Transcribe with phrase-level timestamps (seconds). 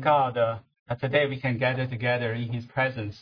[0.00, 3.17] thank God uh, that today we can gather together in His presence.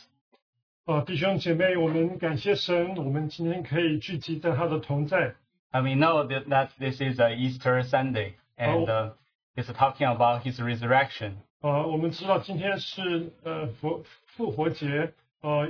[0.86, 5.34] 啊，弟兄姐妹，我们感谢神，我们今天可以聚集在他的同在。
[5.72, 8.88] And we know that, that this is a Easter Sunday, and Oh.
[8.88, 9.12] uh,
[9.56, 11.32] it's talking about His resurrection.
[11.60, 15.12] 啊，我们知道今天是呃复复活节，
[15.42, 15.68] 呃，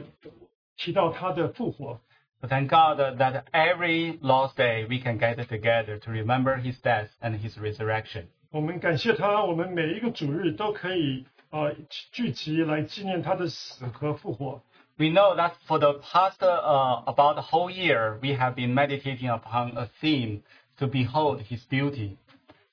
[0.77, 1.99] 提到他的复活。
[2.43, 6.79] But thank God that, that every lost day we can gather together to remember His
[6.83, 8.25] death and His resurrection.
[8.53, 11.71] 我们感谢他，我们每一个主日都可以啊
[12.11, 14.61] 聚集来纪念他的死和复活。
[14.97, 19.77] We know that for the past uh, about the whole year, we have been meditating upon
[19.77, 20.41] a theme
[20.79, 22.17] to behold His beauty.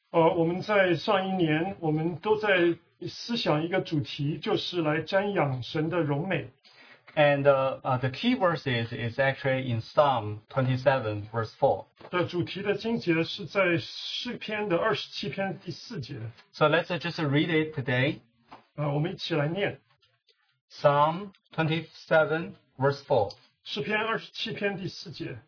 [0.10, 2.76] 呃，我们在上一年，我们都在
[3.08, 6.50] 思想一个主题，就是来瞻仰神的荣美。
[7.17, 11.85] And uh, uh, the key verses is actually in Psalm 27, verse 4.
[12.11, 16.17] 的主题的经节是在诗篇的二十七篇第四节。
[16.53, 18.21] So let's just read it today.
[18.77, 19.79] 啊，我们一起来念
[20.71, 23.35] Psalm 27, verse 4.
[23.63, 25.39] 诗篇二十七篇第四节。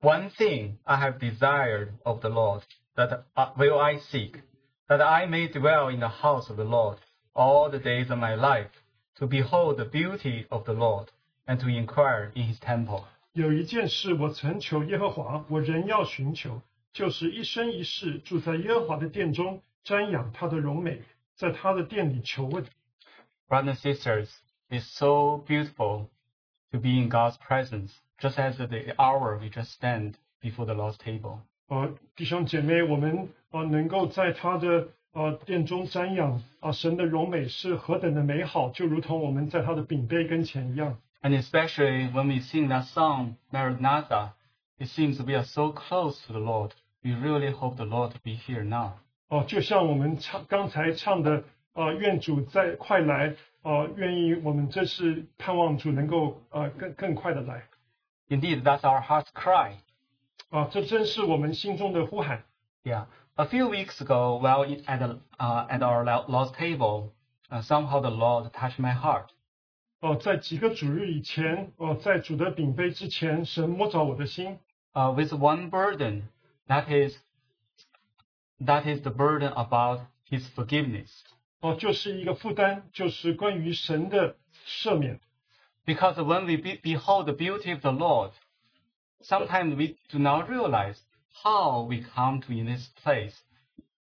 [0.00, 2.62] One thing I have desired of the Lord,
[2.96, 4.40] that uh, will I seek,
[4.88, 6.98] that I may dwell in the house of the Lord
[7.34, 8.70] all the days of my life,
[9.16, 11.08] to behold the beauty of the Lord,
[11.46, 13.04] and to inquire in his temple.
[13.32, 21.02] 有一件事我曾求耶和华，我仍要寻求，就是一生一世住在耶和华的殿中，瞻仰他的荣美，
[21.36, 22.64] 在他的殿里求问。
[23.48, 24.28] Brothers and sisters,
[24.68, 26.06] it's so beautiful
[26.72, 30.96] to be in God's presence, just as the hour we just stand before the Lord's
[30.96, 31.38] table.
[31.68, 40.97] 呃，弟兄姐妹，我们呃能够在他的 呃殿中瞻仰啊、神的荣美是何等的美好，就如同我们在他的饼杯跟前一样。
[41.21, 44.33] And especially when we sing that song, Maranatha,
[44.77, 46.71] it seems we are so close to the Lord.
[47.01, 48.99] We really hope the Lord to be here now.
[49.29, 57.63] 哦、就像我们唱刚才唱的，呃，愿主再快来，呃，愿意我们这是盼望主能够呃更更快的来
[58.27, 59.75] ，Indeed, that's our heart's cry.
[60.49, 62.43] 啊、这真是我们心中的呼喊。
[62.83, 63.05] Yeah.
[63.36, 67.12] A few weeks ago, while in- at, the, uh, at our lo- Lord's table,
[67.50, 69.28] uh, somehow the Lord touched my heart.
[70.00, 74.58] 哦、在几个主日以前，哦、在主的饼杯之前，神摸着我的心，
[74.94, 76.22] uh, with one burden,
[76.68, 77.16] that is,
[78.64, 81.10] that is the burden about His forgiveness.
[81.60, 84.36] 哦、就是一个负担，就是关于神的
[84.66, 85.20] 赦免。
[85.84, 88.32] Because when we be- behold the beauty of the Lord,
[89.22, 90.96] sometimes we do not realize
[91.42, 93.34] how we come to in this place.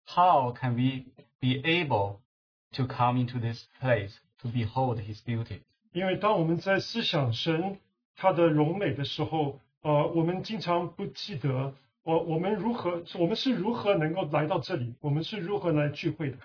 [0.06, 1.06] How can we
[1.42, 2.22] be able
[2.74, 5.62] to come into this place to behold His beauty?
[5.92, 7.80] 因为当我们在思想神
[8.16, 16.38] 他的荣美的时候，呃，我们经常不记得，我、我们如何，我们是如何能够来到这里，我们是如何来聚会的。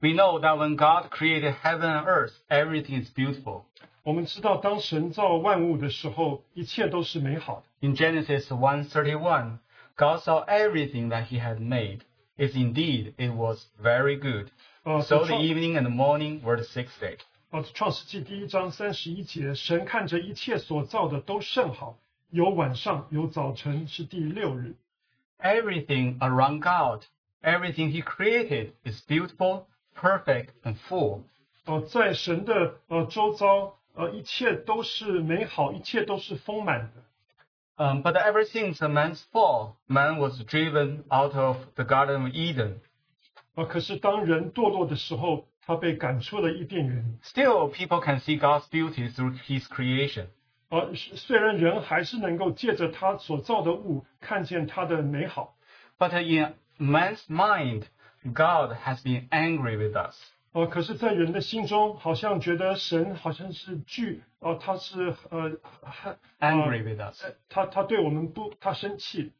[0.00, 3.64] We know that when God created heaven and earth, everything is beautiful.
[4.02, 7.86] 我们知道，当神造万物的时候，一切都是美好的。
[7.86, 9.58] In Genesis 1:31,
[9.96, 12.00] God saw everything that he had made.
[12.36, 14.48] If indeed it was very good.
[14.82, 17.18] 呃， So 在 the 创 evening and the morning were the sixth day.
[17.50, 21.98] 呃创世纪第一章三十一节，神看着一切所造的都甚好，
[22.30, 24.76] 有晚上，有早晨，是第六日。
[25.38, 27.04] Everything around God,
[27.42, 31.24] everything he created is beautiful, perfect, and full.
[31.66, 37.02] 呃，在神的呃周遭，呃，一切都是美好，一切都是丰满的。
[37.76, 42.80] Um, but ever since man's fall, man was driven out of the Garden of Eden.
[43.54, 47.18] 呃，可是当人堕落的时候，他被赶出了伊甸园。
[47.22, 50.26] Still, people can see God's beauty through his creation.
[50.68, 55.56] 呃，是虽然人还是能够借着他所造的物看见他的美好，
[55.98, 57.84] But in man's mind,
[58.22, 60.16] God has been angry with us.
[60.54, 65.52] 呃，可是，在人的心中，好像觉得神好像是惧，呃，他是呃，
[65.82, 67.24] 还 Angry with us.
[67.48, 69.32] 他他对我们不，他生气，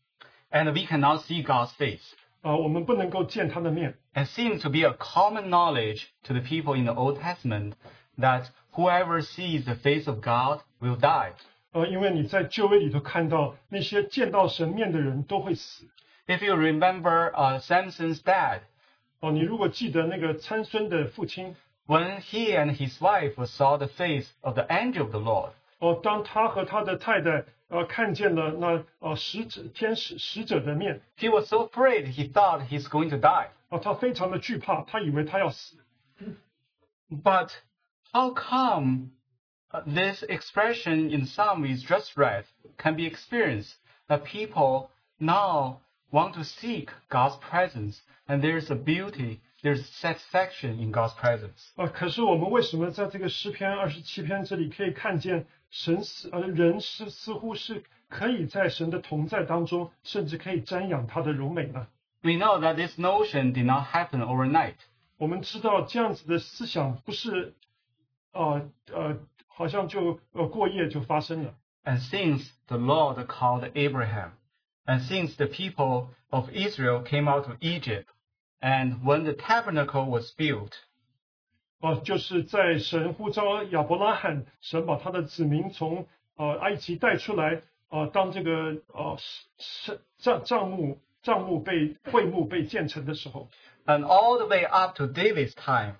[0.52, 2.14] And we cannot see God's face.
[2.42, 3.98] 呃，我们不能够见他的面。
[4.14, 7.74] It seems to be a common knowledge to the people in the Old Testament
[8.16, 11.32] that whoever sees the face of God will die.
[11.72, 15.88] 呃，因为你在旧约里头看到那些见到神面的人都会死。
[16.26, 18.60] If you remember uh, Samson's dad,
[19.19, 21.55] 哦，你如果记得那个参孙的父亲
[21.87, 31.47] ，When he and his wife saw the face of the angel of the Lord, 哦，当他和他的太太呃看见了那呃使者天使使者的面，he was
[31.47, 33.47] so afraid he thought he's going to die。
[33.69, 35.77] 哦，他非常的惧怕，他以为他要死。
[37.09, 37.49] But
[38.11, 39.11] how come
[39.85, 42.45] this expression in Psalm is just right
[42.77, 43.73] can be experienced
[44.07, 44.89] that people
[45.19, 45.81] now
[46.14, 51.72] want to seek God's presence and there's a beauty there's satisfaction in God's presence.
[51.76, 61.86] 啊，可是我们为什么在这个诗篇二十七篇这里可以看见神似呃人是似乎是可以在神的同在当中，甚至可以瞻仰他的荣美呢？
[62.22, 64.76] We know that this notion did not happen overnight.
[65.16, 67.54] 我们知道这样子的思想不是，
[68.32, 71.54] 呃呃，好像就呃过夜就发生了。
[71.84, 74.30] And since the Lord called Abraham,
[74.86, 78.08] and since the people of Israel came out of Egypt,
[78.60, 80.72] and when the tabernacle was built,
[81.80, 89.16] 哦、就是在神呼召亚伯拉罕，神把他的子民从呃埃及带出来，呃，当这个呃
[89.58, 93.48] 是帐帐幕帐幕被会幕被建成的时候，
[93.86, 95.94] and all the way up to David's time,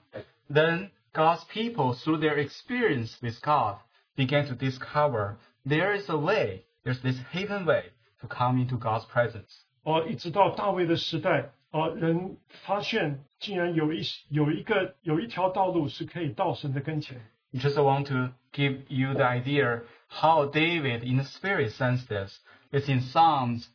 [0.51, 3.79] then God's people, through their experience with God,
[4.17, 7.85] began to discover there is a way, there's this hidden way
[8.25, 9.65] to come into God's presence.
[9.83, 12.37] 哦、一直到大卫的时代，呃，人
[12.67, 17.21] 发现竟然有一有一个有一条道路是可以到神的跟前。
[17.55, 22.39] Just want to give you the idea how David in the spirit sensed this.
[22.71, 23.67] It's in Psalms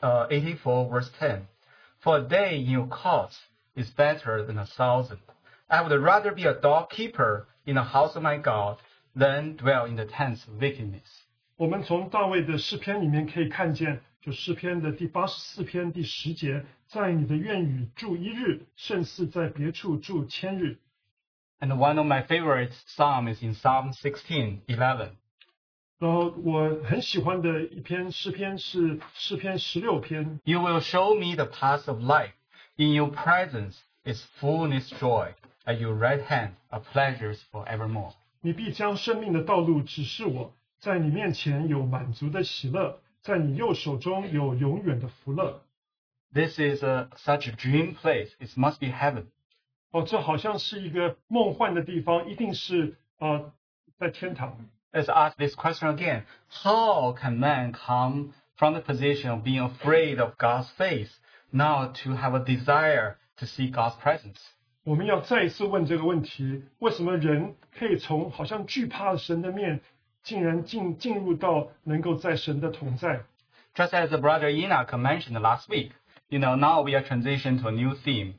[0.00, 1.46] uh, 84 verse 10.
[2.00, 3.36] For a day in your courts
[3.74, 5.18] is better than a thousand.
[5.68, 8.78] I would rather be a doorkeeper in the house of my God
[9.16, 11.08] than dwell in the tents of wickedness.
[11.60, 20.78] 我们从大卫的诗篇里面可以看见，就诗篇的第八十四篇第十节，在你的院宇住一日，胜似在别处住千日。
[21.58, 25.12] And one of my favorite psalms is in Psalm 16, 11.
[25.98, 32.32] 然后我很喜欢的一篇诗篇是诗篇十六篇， You will show me the path of life.
[32.76, 35.32] In your presence is fullness joy.
[35.64, 38.12] At your right hand are pleasures forevermore.
[38.42, 45.62] 你必将生命的道路指示我， 在你面前有满足的喜乐，在你右手中有永远的福乐。
[46.32, 48.30] This is a, such a dream place.
[48.38, 49.26] It must be heaven.
[49.90, 53.52] 哦，这好像是一个梦幻的地方，一定是啊、呃
[53.98, 54.58] 在天堂。
[54.92, 56.24] Let's ask this question again.
[56.50, 61.10] How can man come from the position of being afraid of God's face
[61.50, 64.36] now to have a desire to see God's presence?
[64.84, 69.80] 我们要再一次问这个问题：为什么人可以从好像惧怕神的面，
[70.22, 73.22] 竟然进进入到能够在神的同在？
[73.74, 75.90] Just as the brother Enoch mentioned last week,
[76.28, 78.34] you know, now we are transitioning to a new theme.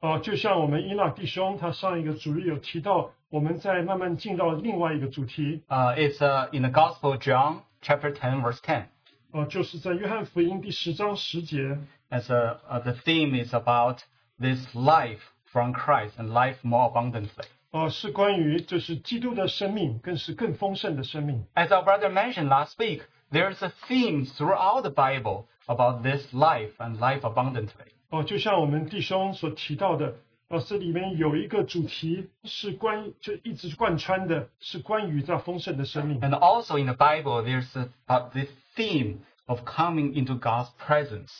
[0.00, 8.86] 啊、就像我们伊纳弟兄他上一个主日有提到，我们在慢慢进到另外一个主题， Uh, it's uh, in the Gospel of John, chapter 10, verse 10.
[9.30, 11.78] 啊、就是在约翰福音第十章十节，
[12.10, 14.00] As uh, uh, the theme is about
[14.40, 17.46] this life from Christ and life more abundantly.
[17.70, 21.46] 啊、是关于就是基督的生命，更是更丰盛的生命。
[21.54, 26.72] As our brother mentioned last week, there's a theme throughout the Bible about this life
[26.78, 27.92] and life abundantly.
[28.10, 30.16] 哦、就像我们弟兄所提到的，
[30.48, 36.20] 呃，这里面有一个主题是关，就一直贯穿的，是关于这丰盛的生命。
[36.20, 41.30] And also in the Bible, there's a, uh, this theme of coming into God's presence.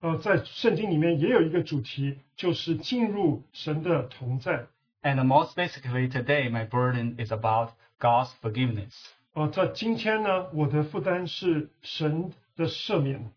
[0.00, 4.66] 呃，在圣经里面也有一个主题，就是进入神的同在。
[5.04, 8.92] And most basically today, my burden is about God's forgiveness.
[9.32, 13.30] 啊、在今天呢，我的负担是神的赦免。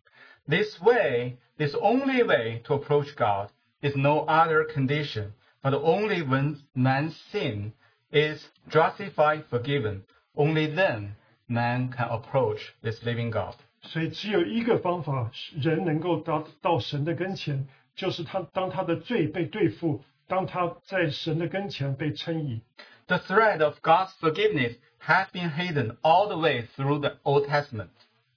[0.47, 3.49] This way, this only way to approach God
[3.81, 7.71] is no other condition, but only when man's sin
[8.11, 10.01] is justified, forgiven.
[10.35, 11.15] Only then
[11.47, 13.55] man can approach this living God.
[13.83, 22.61] 所以只有一个方法，人能够达到神的跟前，就是他当他的罪被对付， 当他在神的跟前被称义。
[23.07, 24.75] The thread of God's forgiveness
[25.05, 27.89] has been hidden all the way through the Old Testament.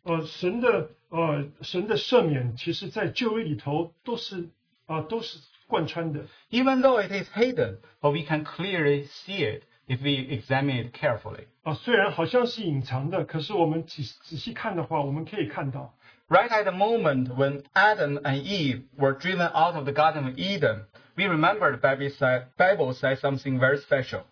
[0.02, 4.48] 呃，神的呃神的赦免，其实在旧约里头都是
[4.86, 6.26] 啊、都是贯穿的。
[6.50, 10.94] Even though it is hidden, but we can clearly see it if we examine it
[10.94, 11.46] carefully.
[11.64, 15.94] 啊，虽然好像是隐藏的，可是我们仔仔细看的话，我们可以看到，
[16.28, 20.34] Right at the moment when Adam and Eve were driven out of the Garden of
[20.36, 20.86] Eden,
[21.20, 24.22] we remember the Bible said, Bible says something very special.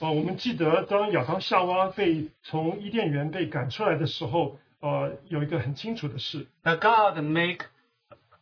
[0.00, 7.66] 啊，我们记得当亚当夏娃被从伊甸园被赶出来的时候，呃，有一个很清楚的事， That God make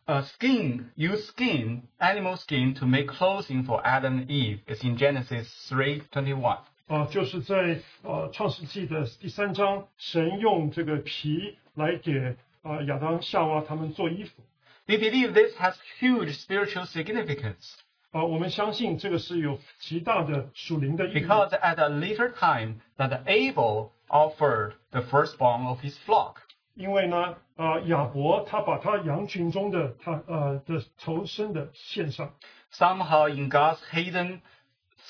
[0.05, 4.59] a skin, use skin, animal skin to make clothing for Adam and Eve.
[4.65, 6.57] It's in Genesis 3:21.
[6.87, 14.41] 啊，就是在呃创世纪的第三章，神用这个皮来给啊亚当夏娃他们做衣服。
[14.85, 17.75] We believe this has huge spiritual significance
[18.11, 21.21] 啊，我们相信这个是有极大的属灵的意义。
[21.21, 26.35] because at a later time that Abel offered the firstborn of his flock.
[26.75, 32.33] 因为呢，呃，亚伯他把他羊群中的他呃的头生的献上，
[32.71, 34.41] somehow in God's hidden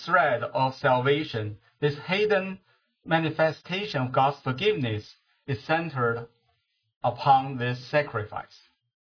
[0.05, 2.57] thread of salvation, this hidden
[3.05, 5.09] manifestation of God's forgiveness
[5.45, 6.27] is centered
[7.01, 8.57] upon this sacrifice.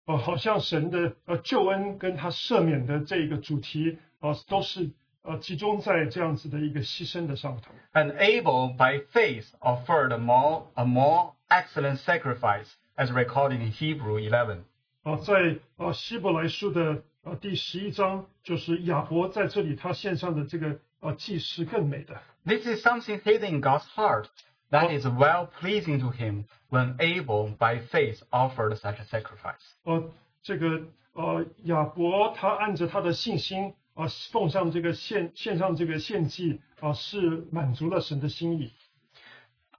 [0.07, 4.89] 呃，好像神的呃救恩跟他赦免的这个主题啊、呃，都是
[5.21, 7.73] 呃集中在这样子的一个牺牲的上头。
[7.93, 14.63] And Abel, by faith, offered a more, a more excellent sacrifice, as recorded in Hebrew 11.
[15.03, 22.21] 啊、在呃希伯来书的呃第十一章，就是亚伯在这里他献上的这个呃祭是更美的。
[22.45, 24.27] This is something hidden in God's heart
[24.70, 29.62] that is well pleasing to him when Abel, by faith, offered such a sacrifice.
[29.84, 30.10] 呃，
[30.42, 38.72] 这个呃亚伯他按着他的信心啊、奉上这个献献上这个献祭啊、是满足了神的心意。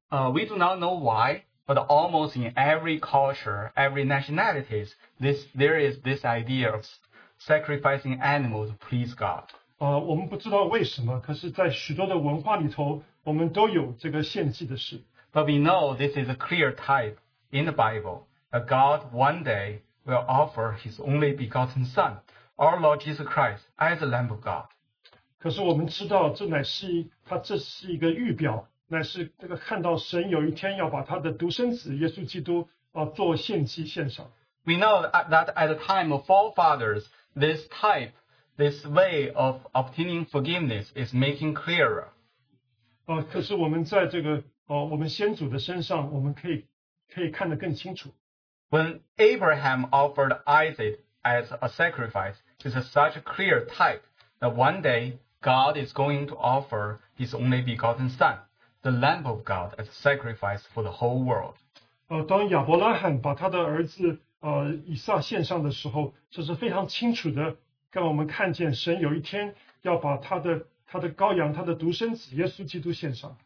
[0.09, 5.79] Uh, we do not know why, but almost in every culture, every nationalities, this, there
[5.79, 6.85] is this idea of
[7.39, 9.45] sacrificing animals to please God.
[9.77, 15.01] 啊、我们不知道为什么，可是，在许多的文化里头，我们都有这个献祭的事。
[15.33, 17.17] But we know this is a clear type
[17.49, 22.19] in the Bible that God one day will offer his only begotten Son,
[22.55, 24.67] our Lord Jesus Christ, as the Lamb of God.
[25.39, 34.31] 可是我们知道，这乃是一他这是一个预表，乃是这个看到神有一天要把他的独生子耶稣基督啊、做献祭献上。
[34.65, 37.03] We know that that at the time of forefathers,
[37.35, 38.11] this type,
[38.57, 42.07] this way of obtaining forgiveness is making clearer.
[43.05, 46.65] 啊、可是我们在这个哦、我们先祖的身上，我们可以
[47.13, 48.13] 可以看得更清楚。
[48.69, 54.01] When Abraham offered Isaac as a sacrifice, this is such a clear type
[54.39, 58.37] that one day God is going to offer his only begotten Son,
[58.81, 61.55] the Lamb of God, as a sacrifice for the whole world.
[62.07, 67.57] 呃，当亚伯拉罕把他的儿子呃以撒献上的时候，这是非常清楚的，
[67.91, 73.37] 让我们看见神有一天要把他的他的羔羊，他的独生子耶稣基督献上。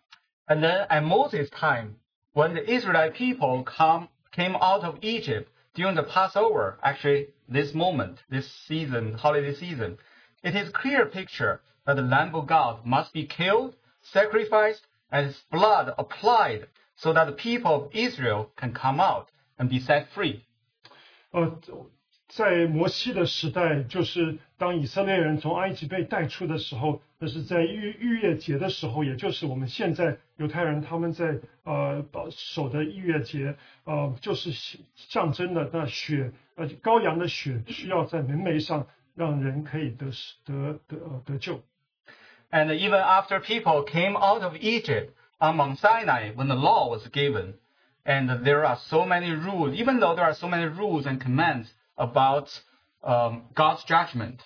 [0.48, 1.96] And then at Moses' time,
[2.34, 8.18] when the Israelite people come, came out of Egypt during the Passover, actually this moment,
[8.30, 9.98] this season, holiday season,
[10.44, 15.28] it is a clear picture that the Lamb of God must be killed, sacrificed, and
[15.28, 20.08] its blood applied so that the people of Israel can come out and be set
[20.14, 20.44] free.
[21.32, 21.60] 呃，
[22.32, 34.52] 在摩西的时代，就是当以色列人从埃及被带出的时候，那是在逾逾越节的时候，也就是我们现在犹太人他们在呃守的逾越节，呃，就是
[34.96, 40.12] 象征的那血，呃，羔羊的血需要在门楣上，让人可以得
[40.46, 41.62] 得得呃得救。
[42.52, 47.08] And even after people came out of Egypt on Mount Sinai, when the law was
[47.08, 47.54] given,
[48.06, 51.68] and there are so many rules, even though there are so many rules and commands
[51.97, 52.49] about
[53.03, 54.39] um, God's judgment.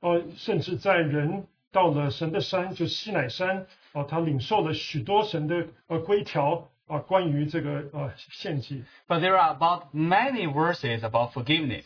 [0.00, 8.84] 哦，甚至在人到了神的山，就西乃山，哦，他领受了许多神的呃规条啊，关于这个呃献祭。
[9.06, 11.84] But there are about many verses about forgiveness.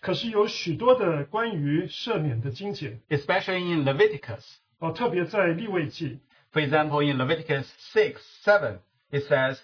[0.00, 4.44] 可是有许多的关于赦免的经节，especially in Leviticus.
[4.78, 6.20] 哦，特别在利未记。
[6.52, 7.64] For example, in Leviticus
[7.94, 9.58] 6, 7, it says,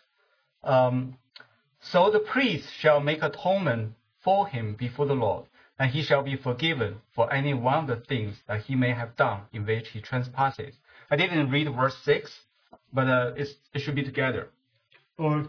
[0.63, 1.19] um,
[1.81, 3.93] So the priest shall make atonement
[4.28, 5.46] for him before the Lord,
[5.78, 9.16] and he shall be forgiven for any one of the things that he may have
[9.16, 10.76] done in which he trespasses.
[11.10, 12.32] I didn't read verse 6,
[12.94, 14.50] but uh, it's, it should be together.
[15.18, 15.46] 呃，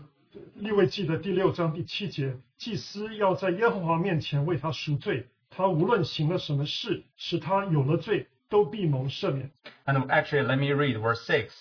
[0.57, 9.51] 立位记的第六章第七节，祭司要在耶和华面前为他赎罪，他无论行了什么事，使他有了罪，都必蒙赦免。
[9.87, 11.53] And actually, let me read verse 6.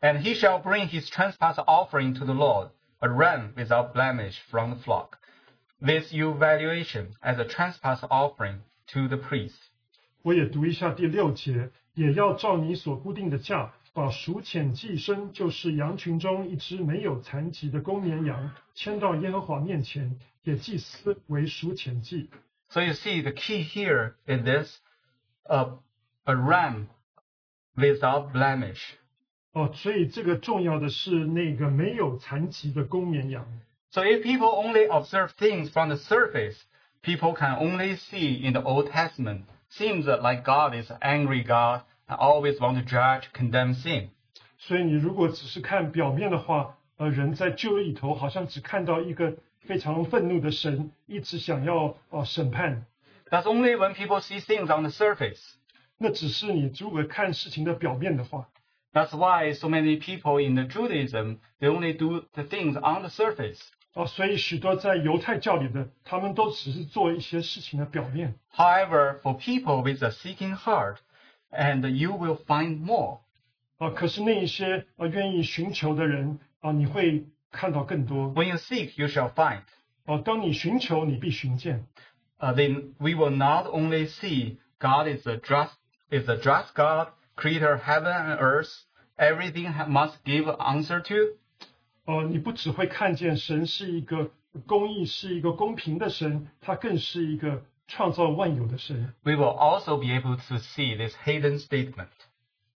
[0.00, 4.74] And he shall bring his trespass offering to the Lord, a ram without blemish from
[4.74, 5.18] the flock,
[5.80, 9.54] with your valuation as a trespass offering to the priest.
[10.22, 22.28] 我也读一下第六节，也要照你所固定的价，把赎愆祭牲，就是羊群中一只没有残疾的公绵羊，牵到耶和华面前，给祭司为赎愆祭。
[22.68, 24.80] So you see, the key here is this,
[25.48, 25.78] uh,
[26.24, 26.88] a ram
[27.76, 28.82] without blemish.
[29.52, 33.46] 哦，所以这个重要的是那个没有残疾的公绵羊。
[33.90, 36.56] So if people only observe things from the surface,
[37.02, 41.82] people can only see in the Old Testament, seems like God is an angry God
[42.08, 44.10] and always want to judge, condemn sin.
[44.58, 52.84] 所以你如果只是看表面的话，呃，人在旧约里头好像只看到一个非常愤怒的神，一直想要呃审判。
[53.30, 55.40] That's only when people see things on the surface.
[55.98, 58.48] 那只是你如果看事情的表面的话。
[58.92, 63.10] That's why so many people in the Judaism, they only do the things on the
[63.10, 63.60] surface.
[63.94, 68.34] 啊，所以许多在犹太教里的，他们都只是做一些事情的表面。
[68.54, 70.96] However, for people with a seeking heart,
[71.50, 73.20] and you will find more.
[73.78, 78.34] 啊，可是那一些啊愿意寻求的人啊，你会看到更多。
[78.34, 79.62] When you seek, you shall find.
[80.04, 81.86] 啊，当你寻求，你必寻见。
[82.38, 85.72] Uh, then we will not only see God is a just
[86.10, 88.68] is a just God, creator of heaven and earth,
[89.16, 91.38] everything ha- must give answer to.
[92.10, 94.30] 呃，你不只会看见神是一个
[94.66, 99.12] 公义，是一个公平的神，他更是一个创造万有的神。
[99.22, 102.08] We will also be able to see this hidden statement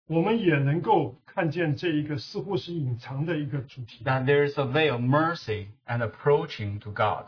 [0.06, 4.02] 我们也能够看见这一个似乎是隐藏的一个主题。
[4.04, 7.26] that there is a way of mercy and approaching to God.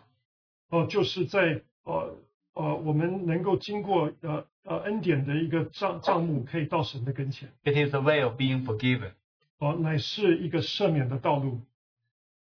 [0.70, 2.16] 哦、就是在呃
[2.54, 7.50] 呃，我们能够经过呃呃恩典的一个账账目，可以到神的跟前。
[7.64, 9.10] It is a way of being forgiven.
[9.58, 11.60] 哦、乃是一个赦免的道路。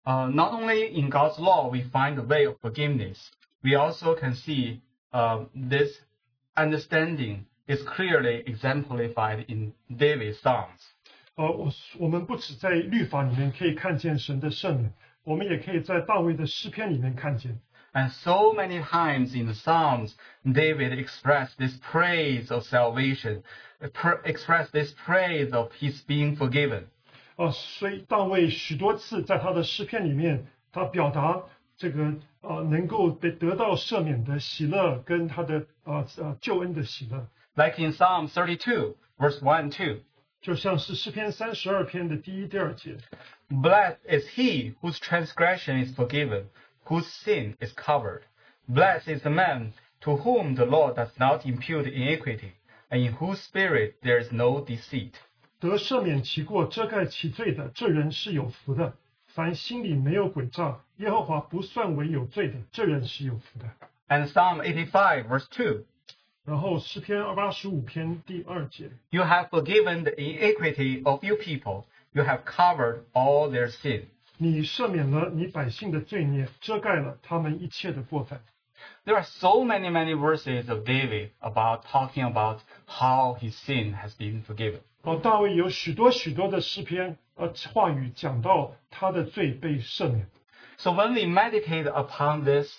[0.08, 3.30] Uh, not only in God's law we find the way of forgiveness,
[3.62, 6.00] we also can see uh, this
[6.56, 10.92] understanding is clearly exemplified in David's Psalms.
[11.36, 14.92] 呃，我我们不只在律法里面可以看见神的赦免，
[15.24, 17.58] 我们也可以在大卫的诗篇里面看见。
[17.92, 20.14] And so many times in the Psalms,
[20.44, 23.42] David expressed this praise of salvation,
[23.92, 26.88] pr- expressed this praise of his being forgiven.
[27.38, 31.42] 呃，所以大卫许多次在他的诗篇里面，他表达
[31.76, 37.26] 这个呃能够得得到赦免的喜乐，跟他的呃呃救恩的喜乐，
[37.56, 40.00] Like in Psalm 32, verse 1 and 2.
[40.40, 42.96] 就像是诗篇三十二篇的第一、第二节。
[43.48, 46.44] Blessed is he whose transgression is forgiven,
[46.84, 48.22] whose sin is covered.
[48.68, 52.52] Blessed is the man to whom the Lord does not impute iniquity,
[52.90, 55.14] and in whose spirit there is no deceit.
[55.60, 58.94] 得赦免其过、遮盖其罪的，这人是有福的。
[59.26, 63.70] 凡心里没有诡诈，耶和华不算为有罪的，这人是有福的。
[64.08, 65.84] And Psalm 85, verse 2.
[66.44, 71.86] 然后诗篇二八十五篇第二节， You have forgiven the iniquity of your people.
[72.12, 74.02] You have covered all their sin.
[74.36, 78.42] 你赦免了你百姓的罪孽，遮盖了他们一切的过犯。
[79.06, 84.14] There are so many, many verses of David about talking about how his sin has
[84.14, 84.80] been forgiven.
[85.02, 90.26] 哦，大卫有许多许多的诗篇，呃，话语讲到他的罪被赦免。
[90.76, 92.72] So when we meditate upon this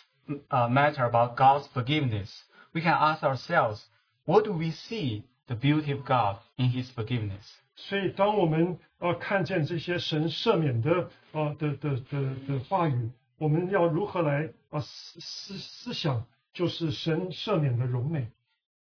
[0.49, 2.29] uh, matter about God's forgiveness,
[2.73, 3.85] we can ask ourselves,
[4.25, 7.45] what do we see the beauty of God in His forgiveness?
[7.77, 18.31] 所以，当我们呃看见这些神赦免的呃的的的的话语，我们要如何来啊、呃、思思思想，就是神赦免的荣美。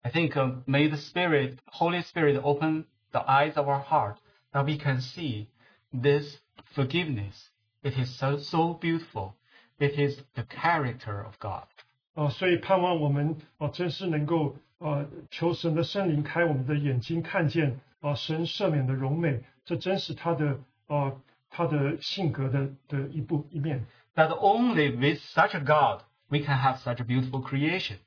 [0.02, 4.18] I think uh, may the Spirit, Holy Spirit, open the eyes of our heart
[4.52, 5.48] that we can see
[5.92, 6.38] this
[6.74, 7.50] forgiveness.
[7.82, 9.34] It is so so beautiful.
[9.78, 11.66] It is the character of God.
[12.14, 21.12] 啊、所以盼望我们啊、真是能够啊、求神的圣灵开我们的眼睛，看见啊、神赦免的荣美，这真是他的啊、
[21.50, 23.86] 他的性格的的一部一面。
[24.14, 27.98] That only with such a God we can have such a beautiful creation.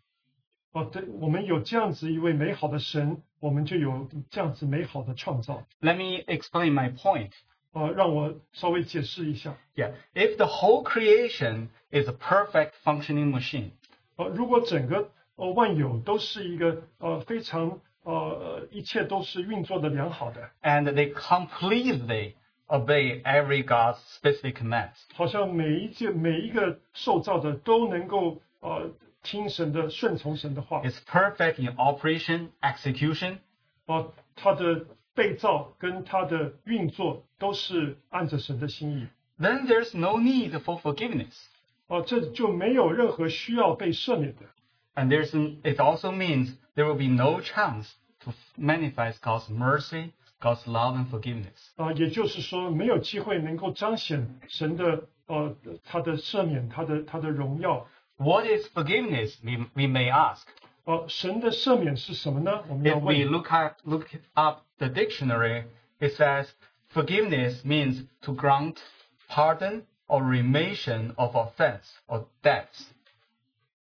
[0.73, 5.63] 哦，对，我们有这样子一位美好的神，我们就有这样子美好的创造。
[5.81, 7.31] Let me explain my point.
[7.71, 9.55] 啊，让我稍微解释一下。
[9.75, 13.71] Yeah, if the whole creation is a perfect functioning machine,
[14.15, 22.33] 呃，如果整个呃万有都是一个呃非常呃一切都是运作的良好的， and they completely
[22.67, 28.89] obey every God's specific commands, 好像每一件每一个受造的都能够呃
[29.23, 33.39] 听神的顺从神的话， it's perfect in operation, execution,
[33.85, 41.35] 呃，它的被造跟它的运作都是按着神的心意， then there's no need for forgiveness.
[41.87, 44.45] 哦、这就没有任何需要被赦免的。
[44.95, 47.89] And there's an, it also means there will be no chance
[48.21, 51.73] to manifest God's mercy, God's love and forgiveness.
[51.75, 57.87] 啊、也就是说，没有机会能够彰显神的呃他的赦免，他的他的荣耀。
[58.17, 59.37] What is forgiveness?
[59.43, 60.45] We, we may ask.
[60.85, 62.63] 呃，神的赦免是什么呢？
[62.67, 63.27] 我们要 If we 问。
[63.31, 65.65] look at look up the dictionary,
[65.99, 66.47] it says
[66.91, 68.77] forgiveness means to grant
[69.29, 72.87] pardon or remission of offense or debts.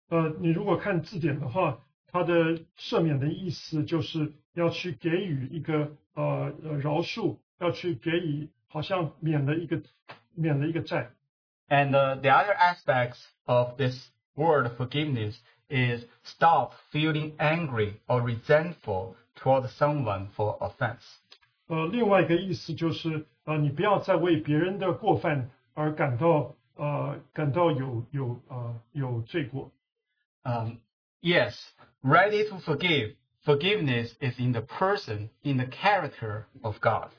[0.09, 1.79] 呃，你如果看字典的话，
[2.11, 9.81] 它的赦免的意思就是要去给予一个呃呃饶恕，要去给予好像免了一个
[10.33, 11.11] 免了一个债。
[11.69, 14.09] And uh, the other aspects of this
[14.39, 15.35] word forgiveness
[15.69, 21.01] is stop feeling angry or resentful toward someone for offense.
[21.67, 29.71] 呃，另外一个意思就是呃，你不要再为别人的过犯而感到 呃感到有有呃有罪过。
[30.43, 30.77] Um,
[31.21, 31.55] yes,
[32.03, 33.15] ready to forgive.
[33.43, 37.09] Forgiveness is in the person, in the character of God.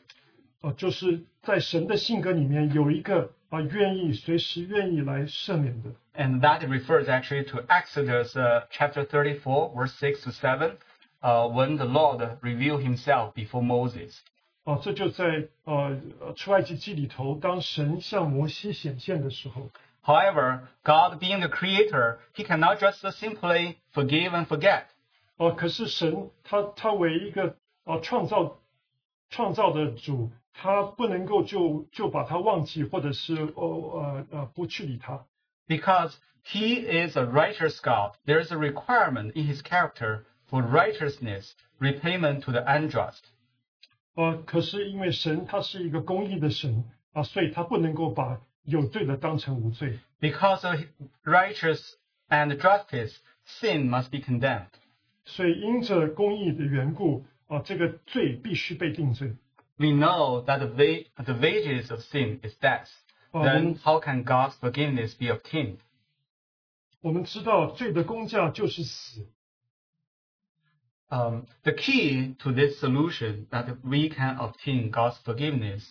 [0.61, 5.91] 呃，就是在神的性格里面有一个 啊、愿意随时愿意来赦免的。
[6.15, 10.77] And that refers actually to Exodus uh, chapter 34, verse 6 to 7,
[11.21, 14.15] uh, when the Lord revealed himself before Moses.
[14.65, 19.71] 啊、这就在呃呃出埃及记里头，当神向摩西显现的时候，
[20.05, 24.85] However, God being the creator, he cannot just simply forgive and forget.
[25.37, 28.59] 哦、可是神他他为一个啊、创造
[29.31, 35.27] 创造的主， 他不能够就就把他忘记，或者是哦呃呃不去理他。
[35.69, 36.15] Because
[36.45, 42.43] he is a righteous God, there is a requirement in his character for righteousness, repayment
[42.43, 43.21] to the unjust.
[44.15, 49.99] 呃，可是因为神他是一个公义的神啊，所以他不能够把有罪的当成无罪。
[50.21, 50.81] Because of
[51.25, 51.83] righteous
[52.31, 53.17] and justice,
[53.47, 54.71] sin must be condemned.
[55.25, 59.35] 所以因着公义的缘故啊，这个罪必须被定罪。
[59.81, 62.89] We know that the, wa- the wages of sin is death.
[63.33, 65.79] 啊，我 Then 们 how can God's forgiveness be obtained?
[67.01, 69.29] 我们知道罪的工价就是死。
[71.09, 75.85] Um, the key to this solution that we can obtain God's forgiveness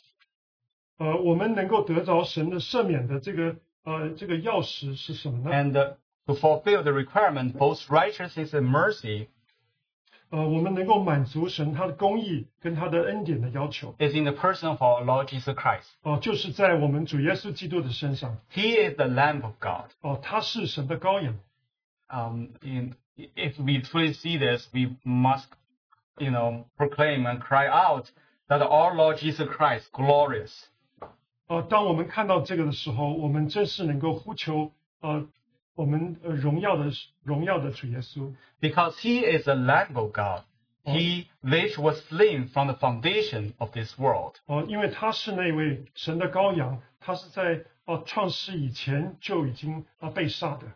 [0.97, 5.55] 呃，我们能够得着神的赦免的这个呃这个钥匙是什么呢？
[5.55, 9.27] and uh, to fulfill the requirement, both righteousness and mercy,
[10.29, 13.95] 呃，我们能够满足神他的公义跟他的恩典的要求。
[13.99, 15.85] is in the person of our Lord Jesus Christ.
[16.01, 18.37] 哦、就是在我们主耶稣基督的身上。
[18.51, 19.91] He is the Lamb of God.
[20.01, 21.37] 哦、他是神的羔羊。
[22.07, 25.45] Um, in, if we truly see this, we must,
[26.17, 28.07] you know, proclaim and cry out
[28.47, 30.51] that our Lord Jesus Christ glorious.
[31.47, 35.27] 呃，当我们看到这个的时候，我们真是能够呼求呃
[35.79, 36.91] 我们呃荣耀的
[37.23, 38.33] 荣耀的主耶稣。
[38.61, 40.43] Because he is the Lamb of God.
[40.83, 44.35] He which was slain from the foundation of this world.
[44.45, 50.67] 哦、因为他是那位神的羔羊，他是在哦、创世以前就已经啊、被杀的。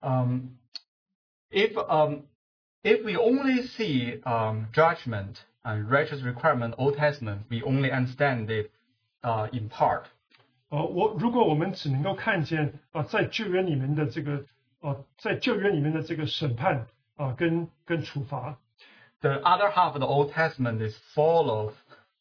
[0.00, 0.56] Um,
[1.52, 2.22] if um,
[2.82, 8.72] if we only see um, judgment and righteous requirement Old Testament, we only understand it
[9.22, 10.06] uh, in part.
[10.69, 14.43] 呃，我如果我们只能够看见啊、在救援里面的这个
[14.81, 18.57] 呃，在救援里面的这个审判啊、跟跟处罚
[19.21, 21.73] ，The other half of the Old Testament is full of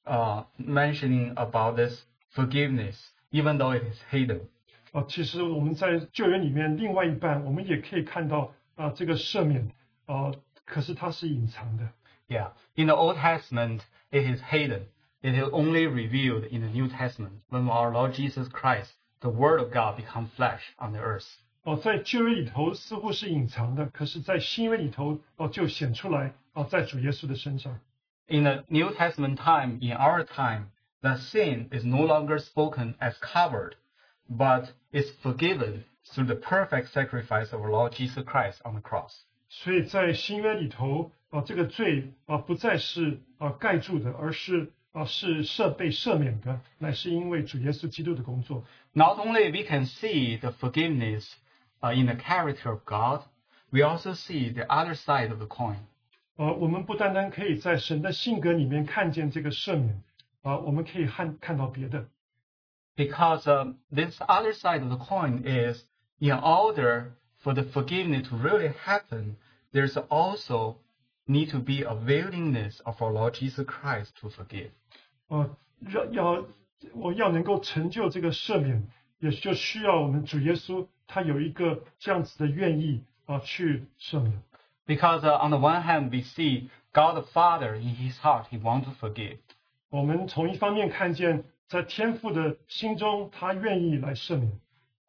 [0.04, 2.02] uh, mentioning about this
[2.34, 2.96] forgiveness,
[3.30, 4.42] even though it is hidden.
[4.92, 9.70] 啊、其实我们在救援里面另外一半，我们也可以看到啊、这个赦免
[10.06, 10.32] 啊、
[10.64, 11.88] 可是它是隐藏的。
[12.28, 13.80] Yeah, in the Old Testament,
[14.10, 14.86] it is hidden.
[15.25, 18.91] It is only revealed in the New Testament when our Lord Jesus Christ,
[19.21, 21.27] the Word of God, become flesh on the earth.
[21.63, 27.79] 哦、在旧约里头似乎是隐藏的，可是，在新约里头哦、就显出来哦、在主耶稣的身上。
[28.27, 33.13] In the New Testament time, in our time, the sin is no longer spoken as
[33.19, 33.73] covered,
[34.27, 39.25] but is forgiven through the perfect sacrifice of our Lord Jesus Christ on the cross.
[39.49, 48.63] 所以在新约里头啊、这个罪啊、不再是啊、盖住的，而是 啊、是赦被赦免的，乃是因为主耶稣基督的工作。
[48.93, 51.33] Not only we can see the forgiveness
[51.81, 53.21] uh, in the character of God,
[53.69, 55.77] we also see the other side of the coin.
[56.35, 60.03] 呃，我们不单单可以在神的性格里面看见这个赦免
[60.41, 62.07] 啊、我们可以看看到别的。
[62.97, 65.83] Because um, this other side of the coin is
[66.19, 67.13] in order
[67.43, 69.35] for the forgiveness to really happen,
[69.71, 70.75] there's also
[71.27, 74.71] need to be a willingness of our Lord Jesus Christ to forgive.
[75.27, 75.55] 呃，
[75.89, 76.45] 要要
[76.93, 78.87] 我要能够成就这个赦免，
[79.19, 84.41] 也就需要我们主耶稣他有一个这样子的愿意啊、去赦免。
[84.85, 88.59] Because uh, on the one hand, we see God the Father in His heart, He
[88.59, 89.37] wants to forgive.
[89.89, 94.59] 我们从一方面看见，在天父的心中，他愿意来赦免。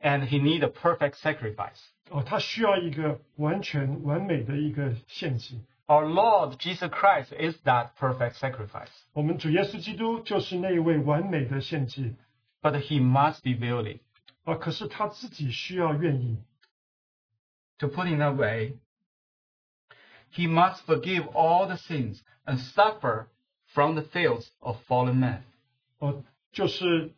[0.01, 1.81] And He needs a perfect sacrifice.
[2.11, 5.61] 哦，他需要一个完全完美的一个献祭。
[5.87, 8.91] Our Lord Jesus Christ is that perfect sacrifice.
[9.13, 12.15] 我们主耶稣基督就是那一位完美的献祭
[12.63, 13.99] But He must be willing.
[14.45, 14.55] 啊！
[14.57, 16.39] 可是他自己需要愿意
[17.79, 18.75] To put in a way,
[20.33, 23.27] He must forgive all the sins and suffer
[23.75, 25.43] from the fails of fallen man.
[25.99, 27.13] 哦，就是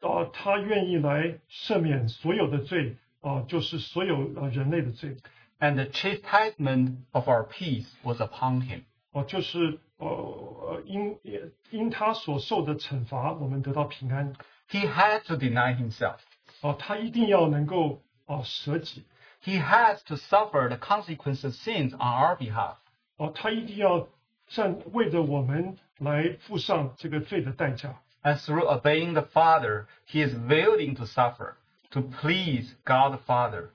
[0.00, 5.16] 啊，他愿意来赦免所有的罪啊，就是所有呃人类的罪
[5.60, 8.82] And the chastisement of our peace was upon Him.
[9.12, 11.18] 哦，就是呃呃因
[11.70, 14.34] 因他所受的惩罚，我们得到平安
[14.70, 16.18] He had to deny Himself.
[16.60, 19.04] 哦，他一定要能够哦舍己，
[19.42, 22.76] He has to suffer the consequences of sins on our behalf.
[23.16, 24.08] 哦，他一定要
[24.48, 28.02] 站为着我们来付上这个罪的代价。
[28.22, 31.54] And through obeying the Father, he is willing to suffer
[31.92, 33.70] to please God the Father.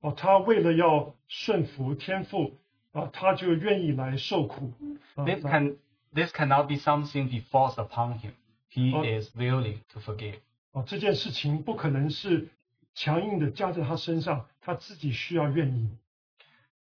[0.00, 2.58] 哦，他为了要顺服天父
[2.92, 4.72] 啊，他就愿意来受苦。
[5.14, 5.76] 啊 This 来 can
[6.14, 8.32] this cannot be something be forced upon him.
[8.70, 9.04] He Oh.
[9.04, 10.36] is willing to forgive.
[10.72, 12.48] 哦，这件事情不可能是
[12.94, 15.88] 强硬的加在他身上，他自己需要愿意。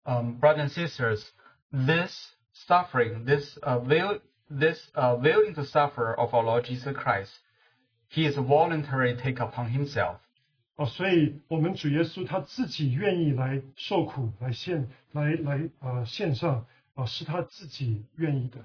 [0.05, 1.23] Um, brothers and sisters,
[1.71, 7.31] this suffering, this uh, will, this uh, willing to suffer of our Lord Jesus Christ,
[8.07, 10.17] he is voluntarily take upon himself.
[10.76, 18.58] 哦，所以我们主耶稣他自己愿意来受苦，来献，来来呃献上，啊、是他自己愿意的。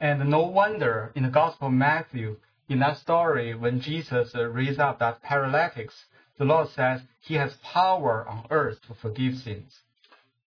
[0.00, 4.80] And no wonder in the Gospel of Matthew, in that story, when Jesus uh, raised
[4.80, 5.94] up that paralytics,
[6.38, 9.82] the Lord says he has power on earth to forgive sins.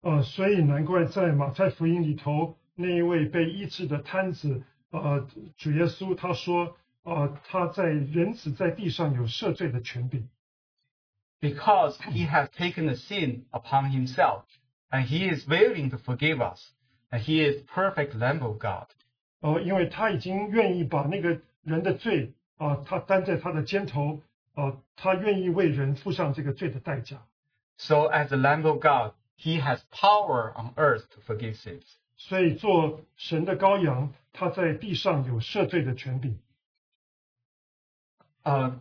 [0.02, 10.28] 呃，所以难怪在马太福音里头，那一位被医治的瘫子，呃，主耶稣他说，呃，他在人子在地上有赦罪的权柄，
[11.41, 14.45] Because he has taken the sin upon himself,
[14.89, 16.73] and he is willing to forgive us,
[17.11, 18.87] and he is perfect Lamb of God.
[19.41, 24.21] 呃，因为他已经愿意把那个人的罪，啊、他担在他的肩头，
[24.53, 27.17] 啊、他愿意为人付上这个罪的代价，
[27.77, 31.83] So as the Lamb of God, he has power on earth to forgive sins.
[32.17, 36.39] 所以做神的羔羊，他在地上有赦罪的权柄。
[38.43, 38.79] Uh,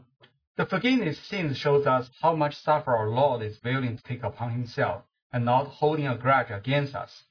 [0.59, 4.23] the forgiveness of sins shows us how much suffer our Lord is willing to take
[4.23, 7.25] upon himself and not holding a grudge against us.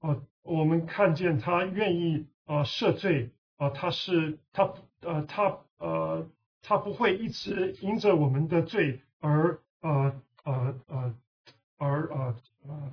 [0.00, 6.28] 啊，我们看见他愿意啊赦罪啊，他是他呃他呃
[6.62, 11.14] 他不会一直因着我们的罪而呃呃呃
[11.78, 12.36] 而呃
[12.68, 12.92] 呃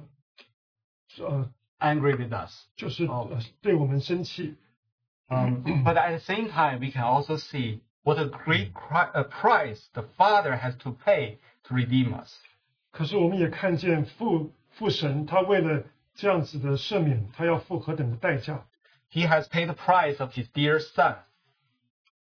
[1.19, 2.67] 呃 Angry with us.
[2.75, 4.55] 就是哦呃对我们生气
[5.27, 9.23] Um, but at the same time, we can also see what a great cri- uh,
[9.23, 12.38] price the Father has to pay to redeem us.
[12.91, 15.83] 可是我们也看见父父神他为了
[16.13, 18.65] 这样子的赦免，他要付何等的代价？
[19.11, 21.17] He has paid the price of his dear Son.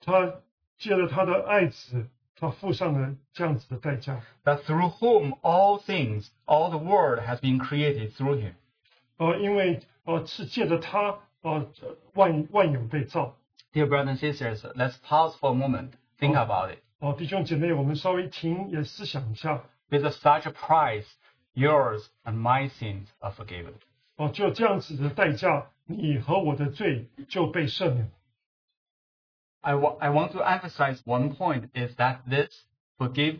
[0.01, 0.41] 他
[0.77, 4.21] 借了他的爱子，他付上了这样子的代价。
[4.45, 8.53] that through whom all things, all the world has been created through him.
[9.17, 11.67] 呃，因为呃是借着他呃
[12.13, 13.35] 万万有被造。
[13.73, 16.43] Dear brothers and sisters, let's pause for a moment, think Oh.
[16.43, 16.79] about it.
[16.99, 19.63] 哦，弟兄姐妹，我们稍微停也思想一下。
[19.89, 21.05] With such a price,
[21.53, 23.73] yours and my sins are forgiven.
[24.15, 28.11] 哦，就这样子的代价，你和我的罪就被赦免。
[29.61, 32.49] I wa- I want to emphasize one point is that this
[32.97, 33.39] forgive,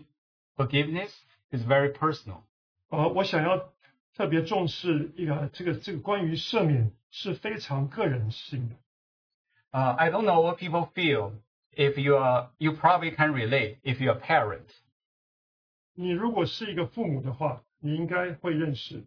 [0.56, 1.12] forgiveness
[1.52, 2.44] is very personal.
[2.90, 3.74] 呃，我想要
[4.16, 8.76] 特别重视一个这个这个关于赦免是非常个人性的。
[9.72, 11.34] Uh, I don't know what people feel
[11.76, 14.68] if you are, you probably can relate if you're a parent.
[15.94, 19.04] 你如果是一个父母的话，你应该会认识。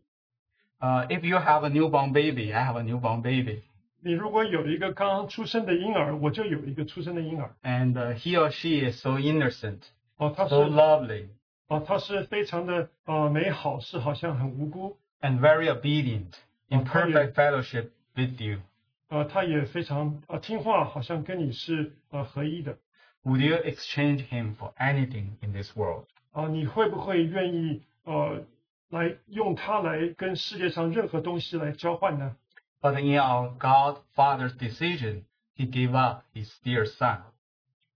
[0.81, 3.63] Uh, if you have a newborn baby, I have a newborn baby,
[4.01, 7.55] 你如果有一个刚刚出生的婴儿，我就有一个出生的婴儿。
[7.63, 9.81] and uh, he or she is so innocent,
[10.17, 11.27] 哦，他是 so lovely,
[11.69, 14.97] 哦，他是非常的呃美好，是好像很无辜。
[15.21, 16.33] and very obedient
[16.69, 18.61] in Oh, how do you- perfect fellowship with you.
[19.09, 22.79] 呃，他也非常呃听话，好像跟你是呃合一的。
[23.25, 26.07] Would you exchange him for anything in this world?
[26.33, 28.45] 啊，你会不会愿意呃
[28.89, 32.37] 来用它来跟世界上任何东西来交换呢？
[32.81, 35.25] But in our God Father's decision,
[35.55, 37.21] he gave up his dear son.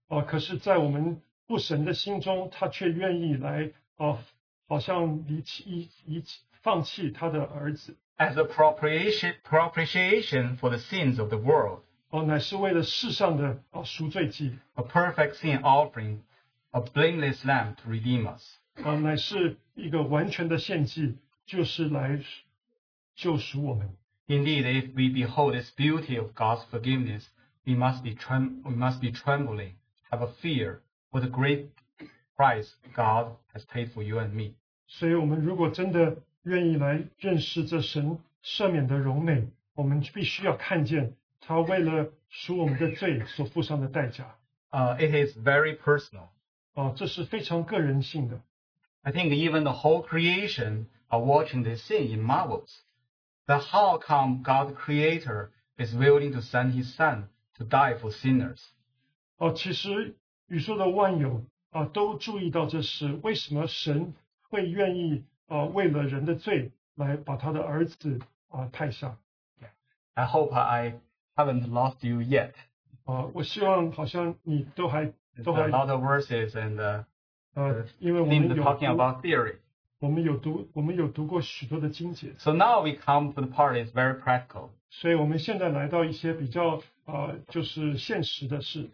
[0.09, 4.19] 啊，可是，在我们不神的心中，他却愿意来啊，
[4.67, 16.19] 好像离弃遗遗弃放弃他的儿子， As a propitiation, propitiation for the sins of the world, 哦、乃是为了世上的啊赎罪祭， a perfect sin offering,
[16.71, 18.57] a blameless lamb to redeem us.
[18.83, 22.19] 啊，乃是一个完全的献祭，就是来
[23.15, 23.89] 救赎我们。
[24.27, 27.25] Indeed, if we behold this beauty of God's forgiveness,
[27.65, 29.73] we must be trem- we must be trembling,
[30.09, 30.79] have a fear
[31.11, 31.67] for the great
[32.37, 34.53] price God has paid for you and me.
[34.87, 44.35] 所以，我们如果真的 愿意来认识这神赦免的荣美，我们必须要看见他为了赎我们的罪所付上的代价。
[44.71, 46.27] Uh, it is very personal.
[46.73, 48.41] 啊，这是非常个人性的。
[49.01, 52.81] I think even the whole creation are watching this scene in marvels.
[53.47, 58.11] That how come God the Creator is willing to send His Son to die for
[58.11, 58.59] sinners?
[59.37, 60.15] 哦，其实
[60.47, 63.19] 宇宙的万有 啊、都注意到这事。
[63.21, 64.13] 为什么神
[64.49, 69.17] 会愿意 啊、为了人的罪来把他的儿子啊、派下？
[70.13, 70.99] I hope I
[71.35, 72.53] haven't lost you yet.
[73.03, 75.05] 啊、我希望好像你都还
[75.37, 77.03] It's 都 a 还 lot of verses and uh,
[77.53, 79.55] 呃，因为我 seems 们有 talking 读 about theory.
[79.99, 84.69] 我们有读我们有读过许多的经节， So now we come to the part is very practical.
[84.89, 88.89] 所以我们现在来到一些比较啊、就是现实的事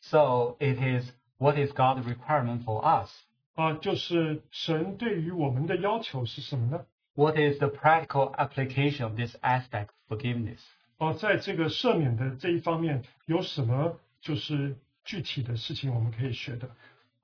[0.00, 3.10] So it is what is God's requirement for us?
[3.56, 6.84] 啊、就是神对于我们的要求是什么呢？
[7.14, 10.60] What is the practical application of this aspect of forgiveness?
[10.98, 16.68] 啊、在这个赦免的这一方面有什么就是具体的事情我们可以学的？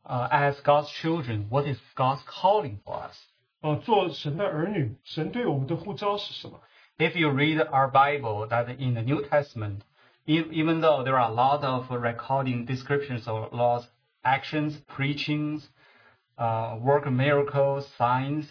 [0.05, 3.17] Uh, as God's children, what is God's calling for us?
[3.61, 6.61] 啊、做神的儿女，神对我们的呼召是什么？
[6.99, 9.81] If you read our Bible, that in the New Testament,
[10.27, 13.87] e- even though there are a lot of recording descriptions of Lord's
[14.23, 15.69] actions, preachings,
[16.37, 18.47] uh, work of miracles, signs,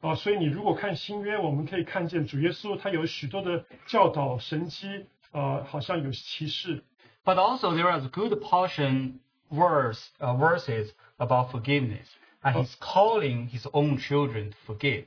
[0.00, 6.82] 啊，所以你如果看新约，我们可以看见主耶稣他有许多的教导神迹，啊，好像有启示，
[7.24, 12.06] but also there is a good portion verse uh, verses about forgiveness,
[12.42, 15.04] and He's calling His own children to forgive.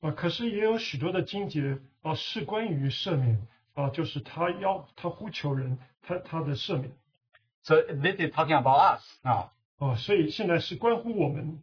[0.00, 6.92] 啊，可是也有许多的经节啊是关于赦免啊，就是他要他呼求人，他他的赦免
[7.62, 9.50] So this is talking about us now.
[9.80, 11.62] 啊，所以现在是关乎我们。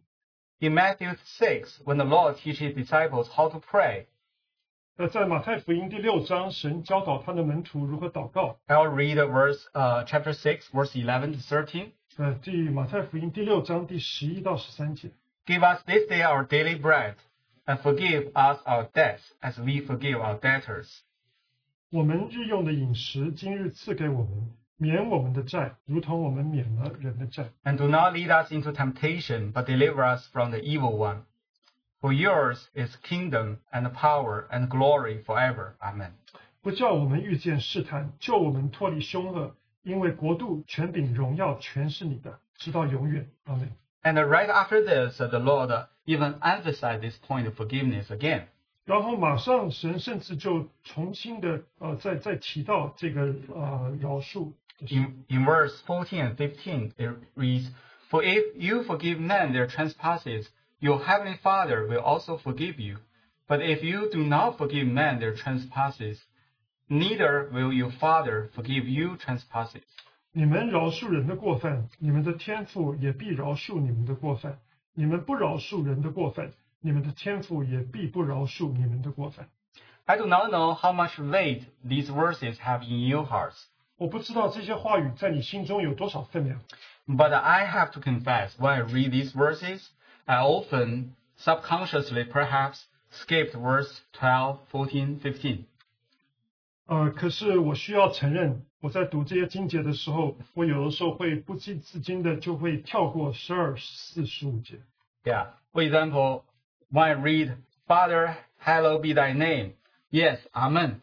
[0.60, 4.06] In Matthew 6, when the Lord teaches disciples how to pray,
[4.96, 8.60] 那在马太福音第六章，神教导他的门徒如何祷告。
[8.68, 11.92] I'll read verse uh, chapter 6, verse 11 to 13.
[12.18, 15.10] 呃，第马太福音第六章第十一到十三节。
[15.48, 17.16] Give us this day our daily bread,
[17.66, 21.00] and forgive us our debts as we forgive our debtors.
[21.90, 27.52] 我们日用的饮食，今日赐给我们， 免我们的债，如同我们免了人的债。
[27.64, 31.24] And do not lead us into temptation, but deliver us from the evil one.
[32.02, 35.76] For yours is kingdom and power and glory forever.
[35.80, 36.12] Amen.
[36.62, 43.30] 不叫我们遇见试探，救我们脱离凶恶，因为国度、权柄、荣耀全是你的，直到永远。
[43.46, 43.70] 阿门。
[44.02, 48.48] And right after this, uh, the Lord uh, even emphasized this point of forgiveness again.
[48.84, 54.54] 然后马上神甚至就重新的呃再再提到这个呃饶恕的事。
[54.90, 57.70] In, in verse 14 and 15, it reads,
[58.10, 60.48] For if you forgive men their trespasses,
[60.80, 62.98] your heavenly Father will also forgive you.
[63.48, 66.20] But if you do not forgive men their trespasses,
[66.90, 69.84] neither will your Father forgive you trespasses.
[70.36, 74.54] 你们饶恕人的过犯，你们的天父也必饶恕你们的过犯；
[74.94, 79.48] 你们不饶恕人的过犯，你们的天父也必不饶恕你们的过犯。
[80.06, 86.60] I do not know how much weight these verses have in your hearts, 我不知道这些话语在你心中有多少分量，
[87.08, 89.82] but I have to confess, when I read these verses,
[90.26, 95.66] I often, subconsciously perhaps, skipped verse 12, 14, 15.
[96.86, 104.80] 呃，可是我需要承认，我在读这些经节的时候，我有的时候会不记自禁的就会跳过十二、十四、十五节。
[105.24, 105.48] Yeah.
[105.72, 106.44] For example,
[106.92, 107.56] when I read,
[107.88, 109.74] Father, hallowed be thy name.
[110.12, 111.00] Yes, Amen.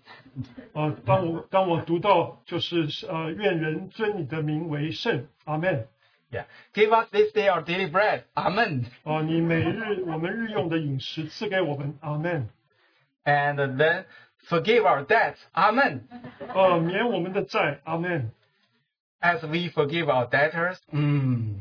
[0.72, 5.88] 呃，当我当我读到就是呃，愿人尊你的名为圣，阿门。
[6.30, 6.44] Yeah.
[6.72, 8.22] Give us this day our daily bread.
[8.34, 8.84] Amen.
[9.02, 12.48] 啊、你每日我们日用的饮食赐给我们，阿门。
[13.24, 14.04] And then
[14.48, 15.38] forgive our debts.
[15.52, 16.02] Amen.
[16.54, 18.30] 呃，免我们的债，阿门。
[19.20, 20.78] As we forgive our debtors.
[20.92, 21.56] Mm.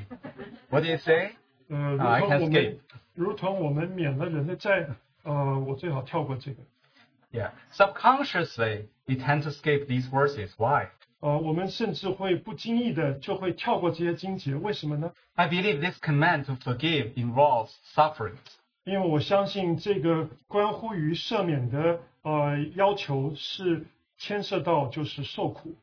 [0.69, 1.31] What did it say?
[1.67, 2.51] 呃，如 I 同 can 我 skip.
[2.51, 2.79] 们
[3.15, 4.87] 如同我们免了人的债，
[5.23, 6.57] 呃，我最好跳过这个。
[7.33, 7.51] Yeah.
[7.71, 10.51] Subconsciously, we tend to skip these verses.
[10.57, 10.87] Why?
[11.21, 15.11] 呃，我们甚至会不经意的就会跳过这些经节，为什么呢？
[15.35, 18.37] I believe this command to forgive involves sufferings.
[18.85, 23.85] 因为我相信这个关乎于赦免的呃要求是
[24.17, 25.75] 牵涉到就是受苦。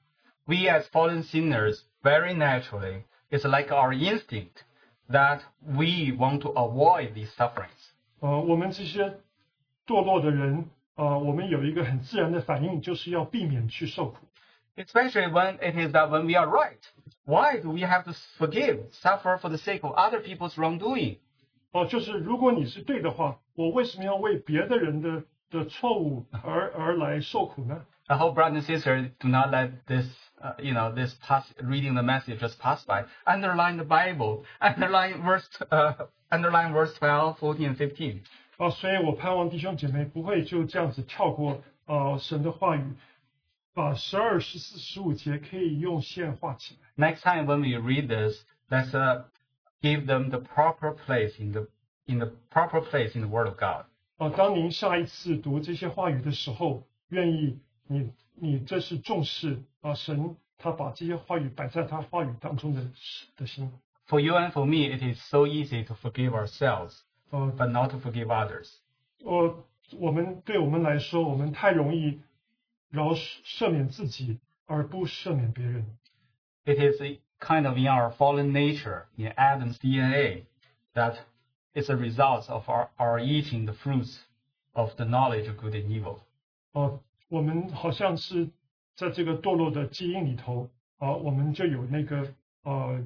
[0.47, 4.65] We as fallen sinners, very naturally, it's like our instinct
[5.11, 7.93] that we want to avoid these sufferings.
[8.21, 9.19] 呃，我们这些
[9.87, 14.27] 堕落的人， 呃，我们有一个很自然的反应，就是要避免去受苦。
[14.77, 16.81] Especially when it is that when we are right.
[17.25, 21.19] Why do we have to forgive, suffer for the sake of other people's wrongdoing?
[21.73, 27.85] 哦、就是如果你是对的话，我为什么要为别的人的的错误而而来受苦呢？
[28.07, 30.07] I hope brothers and sisters do not let this,
[30.41, 33.05] uh, you know, this pass, reading the message just pass by.
[33.25, 34.45] Underline the Bible.
[34.61, 38.23] Underline verse, uh, underline verse 12, 14, and 15.
[38.61, 42.95] 啊、所以我盼望弟兄姐妹不会就这样子跳过呃神的话语，
[43.75, 47.13] 把十二、十四、十五节可以用线画起来。
[47.13, 49.25] Next time when we read this, let's uh,
[49.83, 51.69] give them the proper place in the
[52.07, 53.85] in the proper place in the Word of God.
[54.17, 62.83] 啊，当您下一次读这些话语的时候，愿意你你这是重视啊神他把这些话语摆在他话语当中的
[63.37, 63.71] 的心。
[64.09, 67.91] For you and for me, it is so easy to forgive ourselves, 呃， but not
[67.91, 68.71] to forgive others.
[69.23, 69.67] 我
[69.99, 72.21] 我们对我们来说，我们太容易
[72.91, 75.87] 饶赦免自己，而不赦免别人。
[76.65, 80.45] It is a kind of in our fallen nature, in Adam's DNA,
[80.95, 81.19] that
[81.75, 84.19] is a result of our, our eating the fruits
[84.73, 86.21] of the knowledge of good and evil.
[86.73, 88.51] 哦、我们好像是
[88.95, 93.05] 在这个堕落的基因里头啊、我们就有那个呃，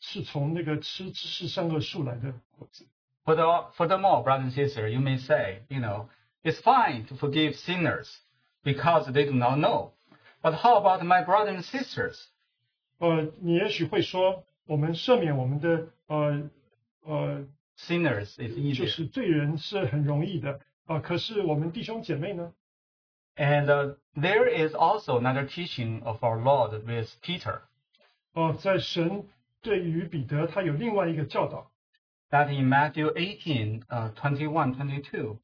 [0.00, 2.84] 是从那个吃知识善恶树来的果子。
[3.26, 6.08] Further- Furthermore, brothers and sisters, you may say, you know,
[6.42, 8.08] it's fine to forgive sinners
[8.64, 9.92] because they do not know.
[10.42, 12.18] But how about my brothers and sisters?
[12.98, 16.50] 呃，你也许会说，我们赦免我们的呃
[17.04, 17.46] 呃，
[17.78, 18.86] Sinners is 就 easier.
[18.86, 22.52] 是罪人是很容易的啊、可是我们弟兄姐妹呢？
[23.36, 27.60] And uh, there is also another teaching of our Lord with Peter,
[28.32, 29.28] 哦、在神
[29.60, 31.70] 对于彼得，他有另外一个教导。
[32.32, 35.38] that in Matthew 18, uh, 21, 22,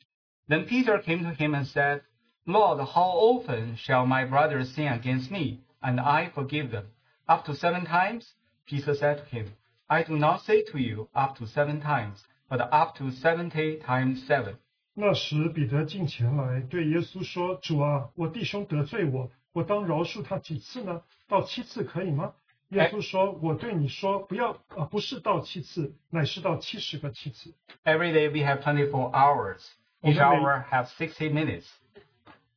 [0.49, 2.03] then Peter came to him and said,
[2.47, 6.87] Lord, how often shall my brothers sin against me, and I forgive them?
[7.27, 8.35] Up to seven times?
[8.67, 9.53] Peter said to him,
[9.89, 14.27] I do not say to you up to seven times, but up to seventy times
[14.27, 14.57] seven.
[14.97, 21.03] 那时彼得近前来对耶稣说：“主啊，我弟兄得罪我，我当饶恕他几次呢？
[21.27, 22.33] 到七次可以吗？”
[22.71, 27.55] 耶稣说：“我对你说，不要啊，不是到七次，乃是到七十个七次。
[27.85, 29.61] Every day we have 24 hours.
[30.03, 30.21] Each Okay.
[30.21, 31.65] hour have 60 minutes.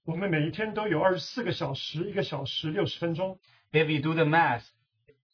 [0.04, 3.40] 我们每一天都有二十四个小时，一个小时六十分钟。
[3.72, 4.64] If we do the math,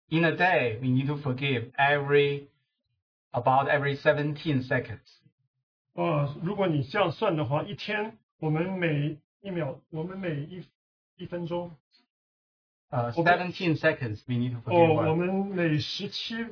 [0.09, 2.47] in a day we need to forgive every
[3.32, 4.99] about every 17 seconds.
[5.93, 10.64] 呃，如果你这样算的话，一天我们每一秒，我们每一
[11.18, 11.76] 一分钟，
[12.91, 13.24] Uh, Okay.
[13.24, 15.16] 17 seconds we need to 哦， forgive 我 one.
[15.16, 16.45] 们每十七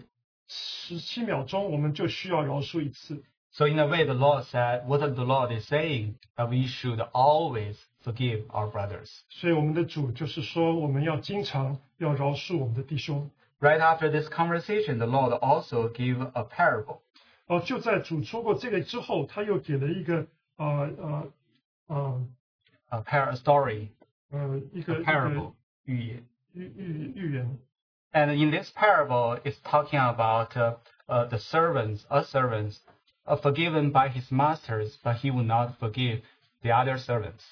[0.47, 3.23] 十七秒钟，我们就需要饶恕一次。
[3.53, 6.99] So in a way, the Lord said, what the Lord is saying, that we should
[7.11, 9.09] always forgive our brothers.
[9.29, 13.29] 所以我们的主就是说，我们要经常要饶恕我们的弟兄。
[13.59, 17.01] Right after this conversation, the Lord also gave a parable.
[17.45, 21.31] 哦，就在主说过这个之后，他又给了一个呃呃
[21.87, 22.27] 呃
[22.89, 23.89] A par a story,
[24.31, 25.53] 呃一 a 个一个 parable.
[25.85, 26.23] 寓言。
[26.53, 27.59] 预预预言。
[28.13, 30.75] And in this parable, it's talking about uh,
[31.07, 32.79] uh, the servants, a servants,
[33.25, 36.21] are forgiven by his masters, but he will not forgive
[36.61, 37.43] the other servants.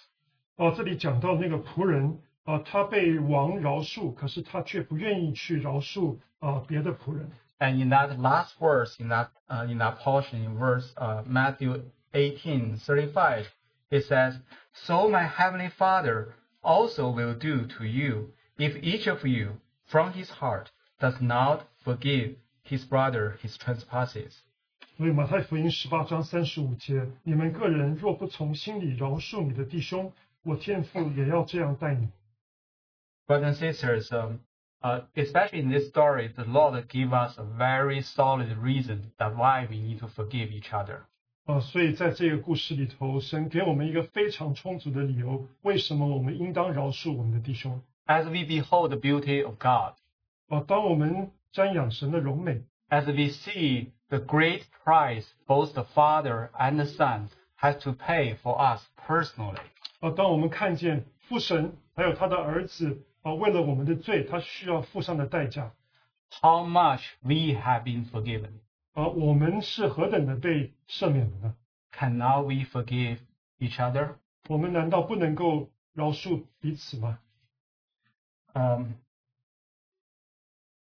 [0.58, 7.30] 哦，这里讲到那个仆人啊、他被王饶恕，可是他却不愿意去饶恕啊、别的仆人。
[7.60, 11.84] And in that last verse, in that uh, in that portion, in verse uh, Matthew
[12.14, 13.46] 18:35,
[13.92, 14.40] it says,
[14.74, 16.34] "So my heavenly Father
[16.64, 22.36] also will do to you if each of you, from his heart, does not forgive
[22.64, 24.44] his brother his trespasses."
[24.98, 30.12] 所以马太福音十八章三十五节，你们个人若不从心里饶恕你的弟兄，
[30.44, 32.10] 我天父也要这样待你。
[33.26, 34.40] Brothers and sisters, um,
[34.82, 39.68] uh, especially in this story, the Lord gave us a very solid reason that why
[39.70, 41.04] we need to forgive each other.
[41.46, 47.82] 啊，所以在这个故事里头，神给我们一个非常充足的理由，为什么我们应当饶恕我们的弟兄。
[48.06, 49.96] As we behold the beauty of God,
[50.48, 57.30] 啊，当我们瞻仰神的荣美， as we see the great price both the Father and the Son
[57.60, 59.58] has to pay for us personally,
[60.00, 65.72] 啊，当我们看见父神还有他的儿子啊，为了我们的罪，他需要付上的代价
[66.42, 68.52] how much we have been forgiven.
[68.94, 71.56] 啊，我们是何等的被赦免了呢？
[71.92, 73.20] Cannot we forgive
[73.60, 74.16] each other?
[74.48, 77.20] 我们难道不能够饶恕彼此吗？
[78.54, 78.94] Um,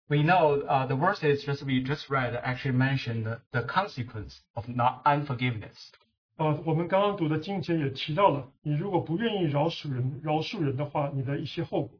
[0.06, 4.68] we know uh, the verses just we just read actually mentioned the, the consequence of
[4.68, 5.90] not unforgiveness.
[6.36, 11.98] 啊，我们刚刚读的经节也提到了，你如果不愿意饶恕人，饶恕人的话，你的一些后果。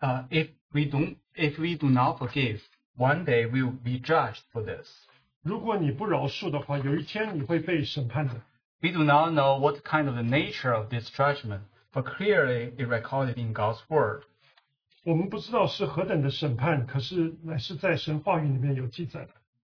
[0.00, 2.60] Uh, if we don't, if we do not forgive,
[2.96, 4.88] one day we will be judged for this.
[5.46, 8.34] 如果你不饶恕的话，有一天你会被审判的。
[8.80, 11.62] We do not know what kind of the nature of this judgment,
[11.92, 14.22] but clearly it recorded in God's word.
[15.04, 19.30] 我们不知道是何等的审判，可是乃是在神话语里面有记载的。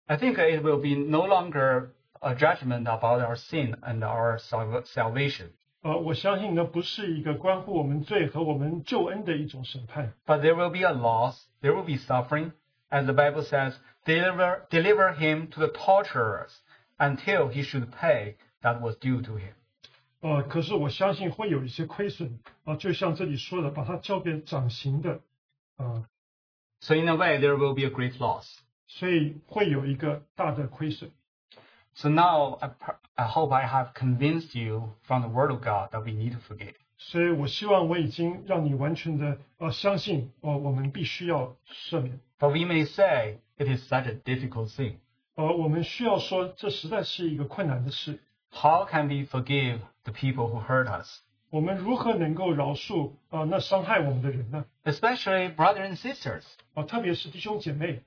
[0.06, 1.90] I think it will be no longer
[2.20, 5.50] a judgment about our sin and our salva- salvation,
[5.82, 12.50] 呃，我相信呢，不是一个关乎我们罪和我们救恩的一种审判， but there will be a loss, there will be suffering,
[12.90, 16.52] as the Bible says, deliver, deliver him to the torturers
[16.98, 19.54] until he should pay that was due to him.
[20.20, 25.20] 呃，可是我相信会有一些亏损啊、就像这里说的，把它交给掌刑的，
[25.76, 26.08] 啊、
[26.80, 28.46] So in a way, there will be a great loss.
[28.86, 31.10] 所以会有一个大的亏损。
[31.94, 35.90] So now I, pr- I hope I have convinced you from the Word of God
[35.90, 36.74] that we need to forgive.
[37.02, 44.94] 所以我希望我已经让你完全的呃相信，哦、我们必须要赦免， But we may say it is such a difficult thing.
[45.36, 48.18] 呃，我们需要说这实在是一个困难的事。
[48.50, 51.20] How can we forgive the people who hurt us?
[51.50, 54.64] 我们如何能够饶恕啊、那伤害我们的人呢？
[54.84, 56.42] Especially brothers and sisters.
[56.74, 58.02] 啊、特别是弟兄姐妹，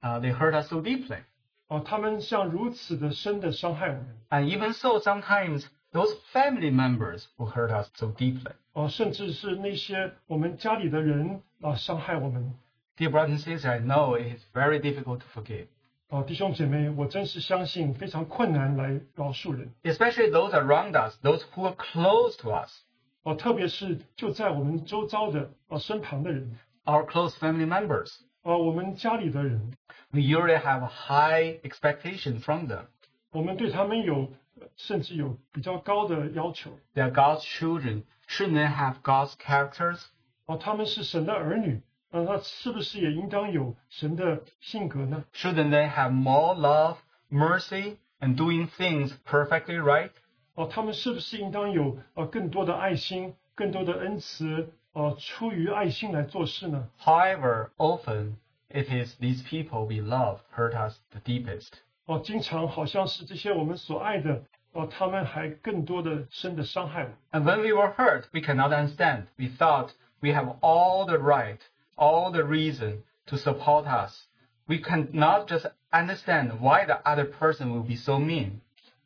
[0.00, 1.20] Uh, they hurt us so deeply.
[1.68, 8.52] 啊、他们像如此的深的伤害我们， And even so, sometimes those family members who hurt us so deeply.
[8.72, 12.52] 啊、甚至是那些我们家里的人啊、伤害我们，
[12.96, 15.66] Dear brothers and sisters, I know it is very difficult to forgive.
[16.08, 22.82] 啊、弟兄姐妹，我真是相信非常困难来饶恕人， Especially those around us, those who are close to us,
[23.22, 28.16] 啊、特别是就在我们周遭的啊、身旁的人， our close family members.
[28.42, 29.72] 啊、我们家里的人，
[30.10, 32.86] We usually have a high expectation from them.
[33.30, 34.30] 我们对他们有
[34.60, 38.02] 呃甚至有比较高的要求， They are God's children.
[38.28, 40.00] Shouldn't they have God's characters?
[40.46, 41.80] 啊、他们是神的儿女，
[42.10, 45.24] 啊、那是不是也应当有神的性格呢？
[45.34, 46.96] Shouldn't they have more love,
[47.30, 50.10] mercy, and doing things perfectly right?
[50.54, 56.88] 哦、他们是不是应当有呃更多的爱心、更多的恩慈，呃，出于爱心来做事呢？
[57.02, 58.36] However, often
[58.68, 61.72] it is these people we love hurt us the deepest.
[62.08, 67.10] 哦、经常好像是这些我们所爱的，哦、他们还更多的深的伤害我。
[67.32, 69.24] And when we were hurt, we cannot understand.
[69.36, 69.90] We thought
[70.20, 71.58] we have all the right,
[71.96, 74.26] all the reason to support us.
[74.66, 78.60] We cannot just understand why the other person will be so mean.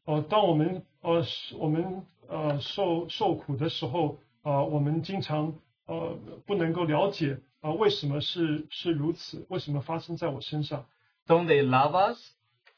[0.04, 5.54] 哦、当我们呃是我们呃受受苦的时候，啊、我们经常
[5.86, 10.86] 呃不能够了解啊、为什么是是如此，为什么发生在我身上？
[11.26, 12.18] Don't they love us?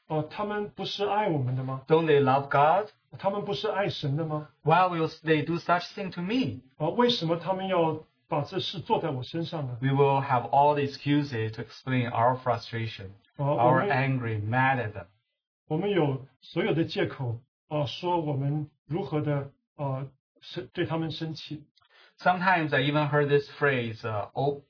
[0.08, 1.82] 哦、他们不是爱我们的吗？
[1.86, 2.90] Don't they love God?
[3.18, 4.48] 他们不是爱神的吗？
[4.62, 6.60] Why will they do such thing to me?
[6.78, 9.78] 啊、为什么他们要把这事做在我身上呢？
[9.80, 14.78] We will have all the excuses to explain our frustration, 啊、我 our 们 angry, mad
[14.78, 15.06] at them.
[15.68, 17.38] 我们有所有的借口
[17.68, 20.06] 啊、说我们如何的啊
[20.40, 21.64] 生对他们生气
[22.18, 24.62] Sometimes I even heard this phrase, uh, oh,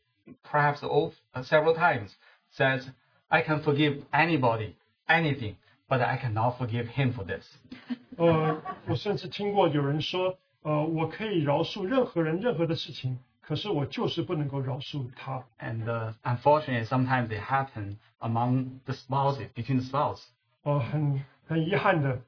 [0.45, 2.15] perhaps oh, uh, several times,
[2.53, 2.87] says,
[3.29, 4.77] I can forgive anybody,
[5.09, 5.57] anything,
[5.89, 7.47] but I cannot forgive him for this.
[8.17, 15.45] 呃，我甚至听过有人说，呃，我可以饶恕任何人任何的事情，可是我就是不能够饶恕他。
[15.59, 20.21] And uh, unfortunately, sometimes they happen among the spouses, between the spouse.
[20.63, 22.21] 呃，很很遗憾的，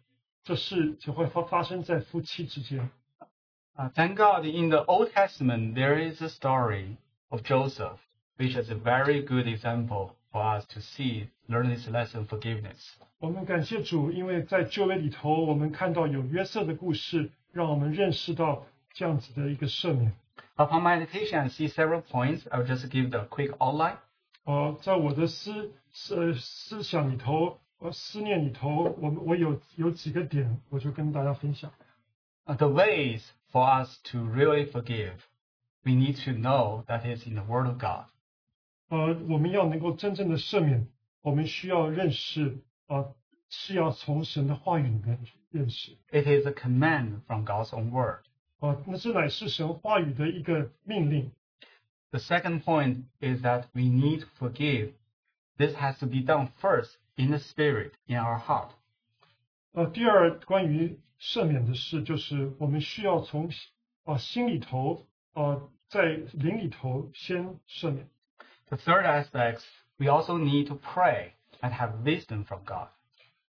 [0.42, 2.90] 这事只会发发生在夫妻之间。
[3.76, 6.96] Uh, thank God, in the Old Testament, there is a story
[7.28, 7.98] of Joseph,
[8.36, 12.94] which is a very good example for us to see, learn this lesson of forgiveness.
[13.18, 20.12] 我们感谢主，因为在旧约里头，我们看到有约瑟的故事，让我们认识到这样子的一个赦免。
[20.56, 22.46] Upon meditation, I see several points.
[22.50, 23.96] I will just give the quick outline.
[24.44, 31.70] 呃，在我的思思思想里头，呃，思念里头，我们我有有几个点，我就跟大家分享。
[32.44, 35.14] Uh, the ways for us to really forgive,
[35.84, 38.06] we need to know that is in the Word of God.
[38.88, 40.88] 呃，我们要能够真正的赦免，
[41.26, 43.14] 我们需要认识，呃，
[43.48, 45.18] 是要从神的话语里面
[45.50, 45.92] 认识。
[46.10, 48.20] It is a command from God's own Word.
[48.58, 51.32] 啊、那这乃是神话语的一个命令。
[52.10, 54.92] The second point is that we need to forgive.
[55.58, 58.70] This has to be done first in the Spirit, in our heart.
[59.72, 63.50] 呃，第二关于赦免的事，就是我们需要从
[64.04, 68.08] 啊、心里头，呃，在灵里头先赦免。
[68.68, 69.62] The third aspect,
[69.98, 72.88] we also need to pray and have wisdom from God.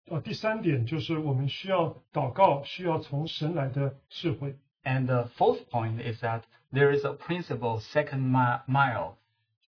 [0.08, 4.56] 呃，第三点就是我们需要祷告，需要从神来的智慧。
[4.84, 9.16] And the fourth point is that there is a principle, second mi- mile,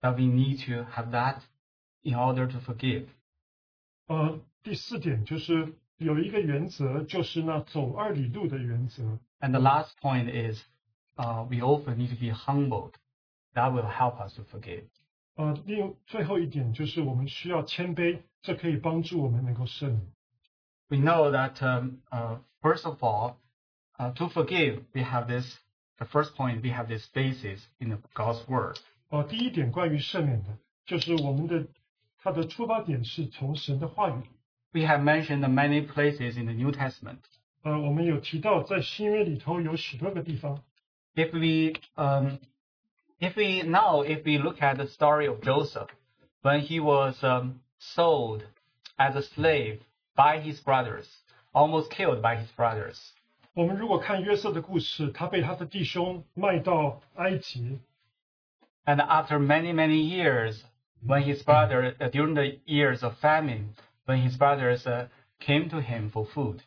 [0.01, 1.39] that we need to have that
[2.03, 3.05] in order to forgive.
[4.07, 9.17] 呃，第四点就是有一个原则，就是那走二里路的原则。
[9.39, 10.61] And the last point is,
[11.15, 12.91] uh, we also need to be humbled.
[13.53, 14.83] That will help us to forgive.
[15.35, 20.01] 呃，另最后一点就是我们需要谦卑，这可以帮助我们能够赦免。
[20.87, 23.35] We know that, um, uh, first of all,
[23.97, 25.57] uh, to forgive, we have this,
[25.97, 28.77] the first point, we have this basis in the God's Word.
[29.09, 31.67] 呃，第一点关于赦免的，就是我们的
[32.19, 34.23] 它的出发点是从神的话语。
[34.71, 37.19] We have mentioned many places in the New Testament.
[37.63, 40.63] 呃，我们有提到在新约里头有许多个地方。
[41.15, 42.37] If we, um,
[43.19, 45.89] if we now, if we look at the story of Joseph,
[46.41, 48.43] when he was um, sold
[48.97, 49.81] as a slave
[50.15, 51.07] by his brothers,
[51.53, 52.99] almost killed by his brothers,
[53.53, 57.79] 我们如果看约瑟的故事，他被他的弟兄卖到埃及，
[58.85, 60.61] and after many, many years,
[61.05, 63.69] when his brother, uh, during the years of famine,
[64.05, 65.07] when his brothers uh,
[65.39, 66.59] came to him for food,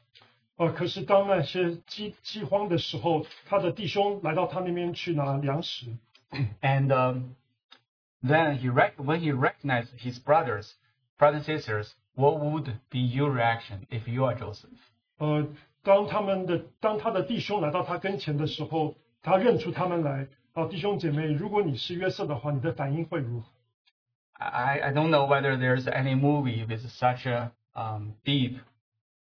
[0.56, 5.86] 呃，可是当那些饥饥荒的时候，他的弟兄来到他那边去拿粮食，
[6.62, 7.36] and um,
[8.22, 10.74] then he rec- when he recognized his brothers,
[11.18, 14.70] brothers and sisters, what would be your reaction if you are Joseph?
[15.18, 15.46] 呃，
[15.82, 20.28] 当他们的当他的弟兄来到他跟前的时候，他认出他们来。
[20.54, 23.46] 啊，弟兄姐妹，如果你是约瑟的话，你的反应会如何？
[24.32, 28.58] I, I don't know whether there's any movie with such a um, deep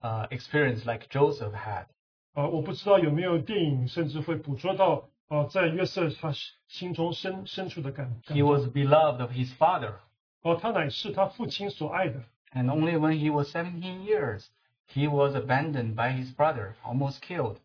[0.00, 1.86] uh, experience like Joseph had.
[2.34, 6.32] 呃，我不知道有没有电影甚至会捕捉到， 呃，在约瑟他
[6.68, 8.50] 心中深深处的感感 He 动。
[8.50, 9.94] was beloved of his father,
[10.42, 12.22] 哦，他乃是他父亲所爱的。
[12.52, 14.46] and only when he was 17 years,
[14.92, 17.56] he was abandoned by his brother, almost killed.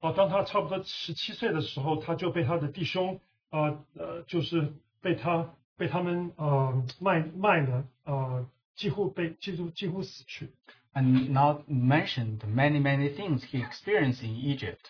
[0.00, 10.50] 哦，当他差不多十七岁的时候，他就被他的弟兄，呃呃，就是被他被他们呃卖卖了，呃，几乎被几乎几乎死去。
[10.94, 14.80] And not mentioned many, many things he experienced in Egypt.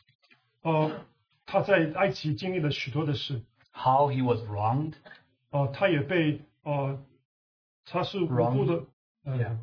[0.62, 1.04] 呃，
[1.46, 3.42] 他在埃及经历了许多的事，
[3.72, 4.94] How he was wronged,
[5.50, 6.98] 呃，他也被呃，
[7.84, 8.84] 他是无辜的，
[9.24, 9.56] 呃 Yeah.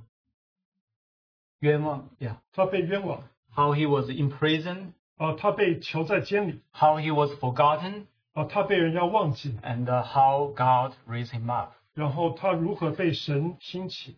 [1.59, 2.37] 冤枉, yeah.
[2.53, 10.93] 他被冤枉， How he was imprisoned, 呃，他被囚在监里， how he was forgotten, 啊、他被人家忘记， and uh, how God
[11.07, 11.73] raised him up.
[11.93, 14.17] 然后他如何被神兴起。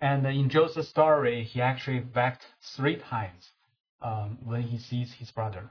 [0.00, 2.42] And in Joseph's story, he actually wept
[2.76, 3.50] three times
[4.00, 5.70] um, when he sees his brother.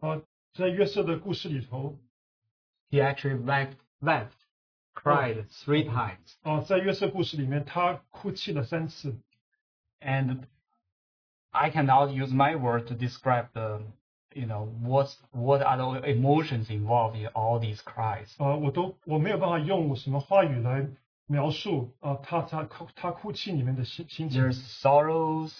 [0.00, 0.20] 啊、
[0.54, 1.98] 在约瑟的故事里头，
[2.90, 4.32] He actually wept, wept,
[4.94, 6.34] cried three times.
[6.42, 9.16] 啊、在约瑟故事里面，他哭泣了三次。
[10.00, 10.44] And
[11.50, 13.82] I cannot use my word to describe the,
[14.32, 18.34] you know, what's, what are the emotions involved in all these cries.
[18.42, 20.88] 啊、我都我没有办法用什么话语来
[21.26, 24.42] 描述啊、他他哭他哭泣里面的心心情。
[24.42, 25.52] There's sorrows,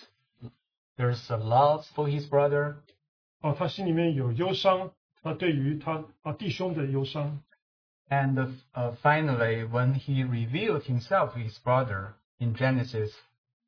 [0.96, 2.76] there's a love for his brother,
[8.07, 8.39] And
[8.73, 13.11] uh, finally, when he revealed himself to his brother in Genesis,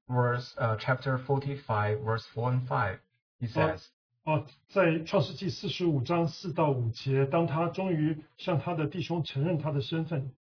[0.10, 2.98] verse uh, chapter forty-five, verse four and five,
[3.40, 3.92] he says.
[4.26, 10.32] 哦，在创世记四十五章四到五节，当他终于向他的弟兄承认他的身份。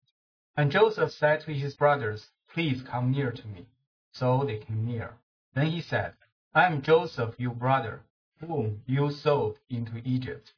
[0.54, 3.66] And Joseph said to his brothers, "Please come near to me."
[4.12, 5.10] So they came near.
[5.54, 6.14] Then he said,
[6.52, 8.00] "I am Joseph, your brother
[8.39, 10.53] whom you sold into Egypt.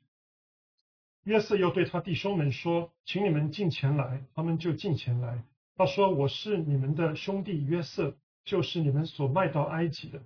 [1.24, 5.44] 约瑟又对他弟兄们说：“请你们进前来。”他们就进前来。
[5.76, 10.22] 他说：“我是你们的兄弟约瑟，就是你们所卖到埃及的。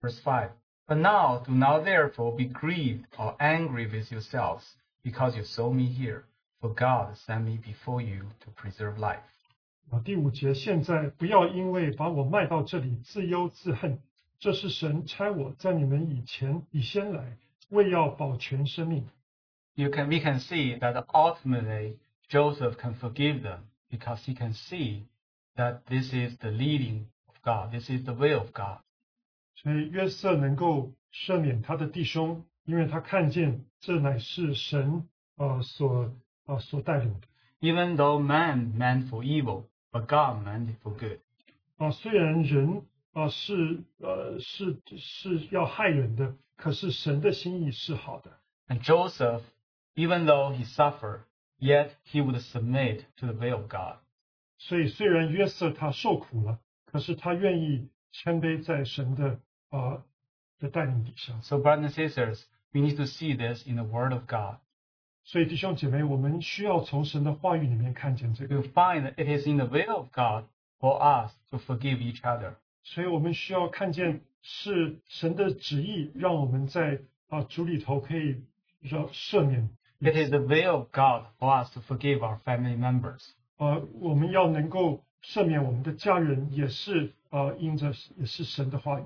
[0.00, 0.50] Verse 5
[0.86, 4.64] But now do not therefore be grieved or angry with yourselves
[5.02, 6.24] because you sold me here,
[6.60, 9.20] for God sent me before you to preserve life.
[9.90, 14.00] ”啊，第五节，现在不要因为把我卖到这里自忧自恨，
[14.43, 17.37] 这是神差我在你们以前以先来，
[17.69, 19.07] 为要保全生命。
[19.73, 21.95] You can, we can see that ultimately
[22.27, 25.03] Joseph can forgive them because he can see
[25.55, 27.71] that this is the leading of God.
[27.71, 28.79] This is the will of God.
[29.55, 36.13] 所以约瑟能够赦免他的弟兄，因为他看见这乃是神呃所
[36.47, 37.27] 呃所带领的。
[37.61, 41.19] Even though man meant for evil, but God meant it for good.
[41.77, 48.38] 啊，虽然人 啊是呃是是要害人的，可是神的心意是好的。
[48.68, 49.42] And Joseph,
[49.94, 51.20] even though he suffered,
[51.58, 53.96] yet he would submit to the will of God.
[54.58, 60.02] 所以虽然约瑟他受苦了，可是他愿意谦卑在神的啊
[60.58, 61.40] 的带领底下。
[61.40, 64.58] So, brothers and sisters, we need to see this in the Word of God.
[65.24, 68.56] 所以弟兄姐妹，我们需要从神的话语里面看见这个。
[68.56, 70.44] We find that it is in the will of God
[70.80, 72.54] for us to forgive each other.
[72.82, 78.42] 所以我们需要看见是神的旨意，让我们在啊主里头可以
[78.80, 79.68] 让赦免。
[80.00, 83.30] It is the will of God for us to forgive our family members.
[83.56, 89.04] 呃，我们要能够赦免我们的家人，也是呃因着也是神的话语。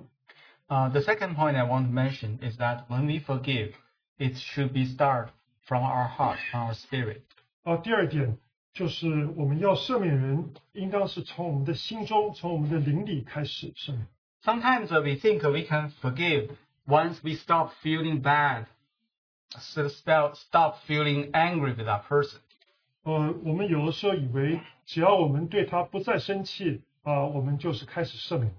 [0.69, 3.73] Uh, the second point I want to mention is that when we forgive,
[4.19, 5.29] it should be start
[5.65, 7.23] from our heart, from our spirit.
[7.63, 8.39] 啊，第二点
[8.77, 14.07] 就是我们要赦免人，应当是从我们的心中，从我们的灵里开始赦免。
[14.43, 16.51] Sometimes uh, we think we can forgive
[16.87, 18.65] once we stop feeling bad,
[19.51, 22.39] so stop stop feeling angry with that person.
[23.05, 28.55] 呃，我们有的时候以为，只要我们对他不再生气啊、我们就是开始赦免。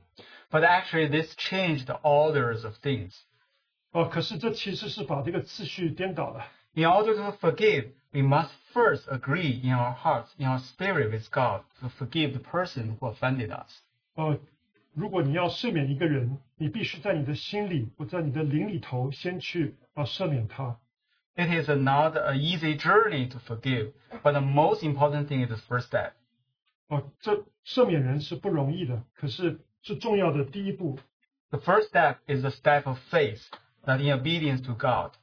[0.52, 3.14] But actually, this changed the orders of things.
[3.92, 6.46] 哦、可是这其实是把这个次序颠倒了。
[6.76, 11.30] In order to forgive, we must first agree in our hearts, in our spirit with
[11.32, 13.82] God, to forgive the person who offended us.
[14.16, 14.40] 呃，
[14.94, 20.78] 如果你要赦免一个人，你必须在你的心里，或在你的灵里头，先去啊、赦免他。
[21.36, 25.58] It is not an easy journey to forgive, but the most important thing is the
[25.58, 26.12] first step.
[26.90, 31.00] 哦、这赦免人是不容易的，可是是重要的第一步。
[31.50, 33.42] The first step is the step of faith,
[33.86, 35.14] that in obedience to God.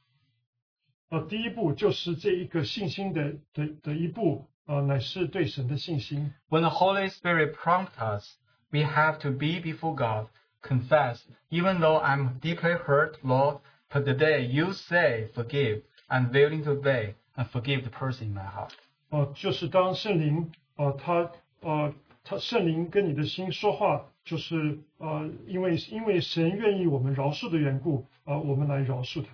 [1.08, 6.32] 呃，第一步就是这一个信心的的的一步，呃，乃是对神的信心。
[6.48, 8.36] When the Holy Spirit prompts us,
[8.70, 10.26] we have to be before God,
[10.62, 16.72] confess, even though I'm deeply hurt, Lord, but today you say, forgive, I'm willing to
[16.72, 18.72] obey and forgive the person in my heart.
[19.10, 21.30] 呃、就是当圣灵，呃，他，
[21.60, 21.94] 呃，
[22.24, 29.28] 他圣灵跟你的心说话，就是呃，因为因为神愿意我们饶恕的缘故，啊、我们来饶恕他。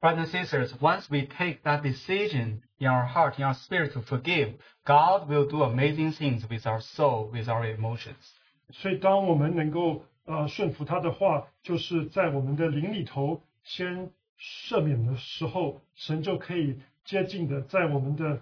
[0.00, 4.02] Brothers and sisters, once we take that decision in our heart, in our spirit to
[4.02, 4.54] forgive,
[4.84, 8.14] God will do amazing things with our soul, with our emotions.
[8.70, 18.40] 所以，当我们能够呃顺服他的话，就是在我们的灵里头先赦免的时候，神就可以接近的在我们的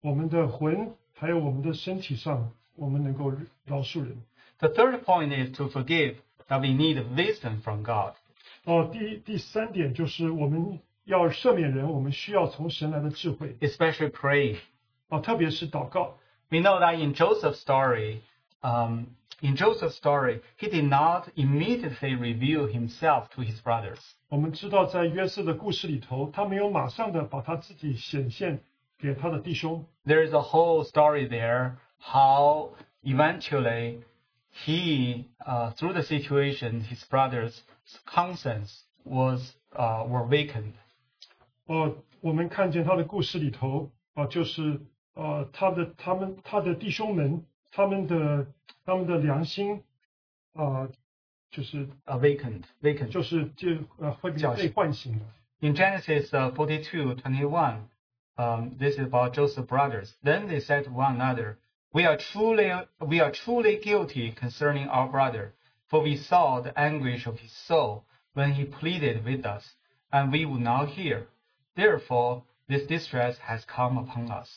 [0.00, 3.30] 我们的魂还有我们的身体上，我们能够
[3.64, 4.22] 饶恕人。
[4.58, 6.16] The third point is to forgive
[6.48, 8.14] that we need wisdom from God.
[8.64, 14.56] 哦，第第三点就是我们 要赦免人，我们需要从神来的智慧 especially praying.
[15.08, 16.18] 哦，特别是祷告。
[16.50, 18.20] We know that in Joseph's story,
[18.60, 19.06] um,
[19.40, 23.98] in Joseph's story, he did not immediately reveal himself to his brothers.
[24.28, 28.60] 我们知道，在约瑟的故事里头，他没有马上的把他自己显现
[28.98, 29.86] 给他的弟兄。
[30.04, 32.70] There is a whole story there how
[33.04, 34.02] eventually
[34.64, 37.60] he, uh, through the situation, his brothers'
[38.06, 40.72] conscience was uh, were weakened.
[41.70, 44.80] 哦，我们看见他的故事里头，啊，就是
[45.14, 48.46] 呃，他的他们他的弟兄们，他们的
[48.84, 49.82] 他们的良心，
[50.54, 50.88] 啊，
[51.50, 53.08] 就是 Awakened, weakened.
[53.08, 55.26] 就是就呃会被叫醒被唤醒了。
[55.60, 57.88] In Genesis uh, 42, 21,
[58.36, 60.12] um, this is about Joseph's brothers.
[60.22, 61.56] Then they said to one another,
[61.92, 65.54] we are truly, we are truly guilty concerning our brother,
[65.88, 68.04] for we saw the anguish of his soul
[68.34, 69.64] when he pleaded with us,
[70.12, 71.26] and we would not hear.
[71.75, 74.49] Therefore, this distress has come upon us.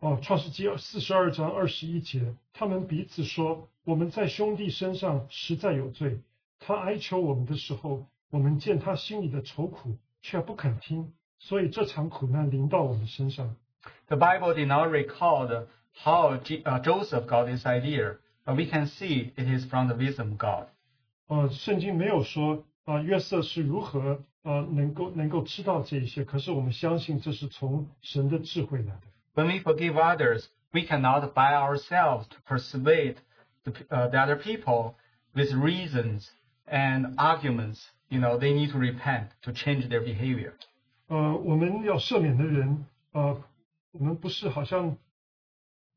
[0.00, 6.20] 哦，《创世记》四十二章二十一节，他们彼此说：“我们在兄弟身上实在有罪。
[6.58, 13.56] 他哀求我们的时候，我们见他心里的愁苦，却不肯听，所以这场苦难临到我们身上。”
[14.08, 19.32] The Bible did not record how uh, Joseph got this idea, but we can see
[19.36, 20.66] it is from the wisdom of God.
[21.28, 29.01] 呃，圣经没有说啊、约瑟是如何呃能够能够知道这一些，可是我们相信这是从神的智慧来的。
[29.33, 33.15] When we forgive others, we cannot by ourselves to persuade
[33.63, 34.95] the, p- uh, the other people
[35.33, 36.29] with reasons
[36.65, 37.79] and arguments.
[38.09, 40.53] You know, they need to repent to change their behavior.
[41.07, 43.41] 呃，我们要赦免的人，呃，
[43.91, 44.97] 我们不是好像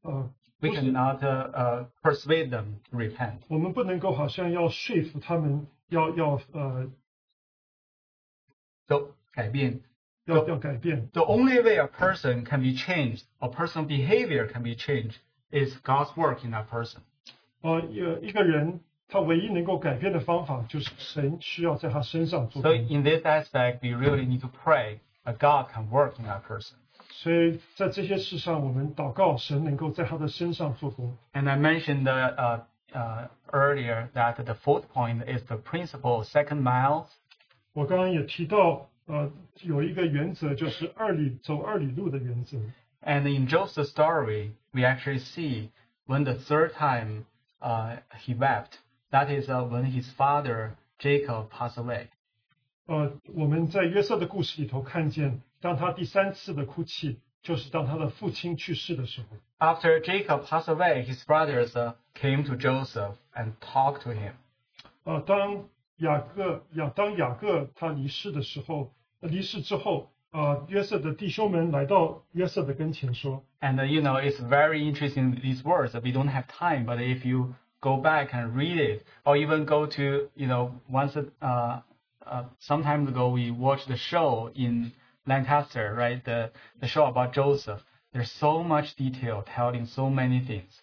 [0.03, 3.39] 呃 We 不是 cannot uh, uh, persuade them to repent.
[3.49, 6.91] 我们不能够好像要说服他们 要要呃
[8.87, 9.81] So, 改变.
[10.27, 11.09] 要要改变。
[11.13, 15.17] The only way a person can be changed, a person's behavior can be changed,
[15.51, 16.99] is God's work in that person.
[17.63, 22.89] 呃，一一个人他唯一能够改变的方法，就是神需要在他身上做 So 工。
[22.91, 26.75] in this aspect, we really need to pray that God can work in that person.
[27.11, 31.17] 所以在这些事上，我们祷告神能够在他的身上做工。
[31.33, 32.61] And I mentioned uh, uh,
[32.95, 37.07] uh, earlier that the fourth point is the principle of second mile.
[37.73, 39.31] 我刚刚也提到，呃，
[39.63, 42.59] 有一个原则，就是二里走二里路的原则。
[43.03, 45.71] And in Joseph's story, we actually see
[46.07, 47.27] when the third time
[47.61, 48.79] uh, he wept,
[49.11, 52.07] that is uh, when his father Jacob passed away.
[52.87, 59.37] 呃，我们在约瑟的故事里头看见，当他第三次的哭泣， 就是当他的父亲去世的时候。
[59.59, 64.33] After Jacob passed away, his brothers uh, came to Joseph and talked to him.
[65.05, 75.95] 呃，当雅各雅当雅各他离世的时候，呃离世之后， 呃约瑟的弟兄们来到约瑟的跟前说， And uh, you know, it's very interesting these words.
[75.95, 79.87] We don't have time, but if you go back and read it, or even go
[79.87, 81.81] to, you know, once, uh,
[82.27, 84.93] uh, some time ago we watched the show in
[85.30, 86.22] Lancaster, right?
[86.26, 86.52] The
[86.82, 87.80] the show about Joseph.
[88.12, 90.82] There's so much detail telling so many things.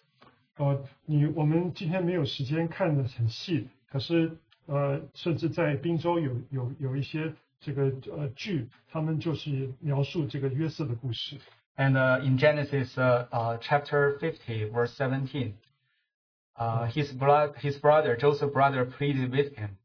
[0.55, 11.37] 呃，你我们今天没有时间看的很细，可是呃，甚至在宾州有有有一些这个呃剧，他们就是描述这个约瑟的故事。
[11.75, 15.53] And uh, in Genesis uh, uh, chapter 50, verse 17,
[16.57, 19.77] uh, his, brother his brother, Joseph's brother, pleaded with him,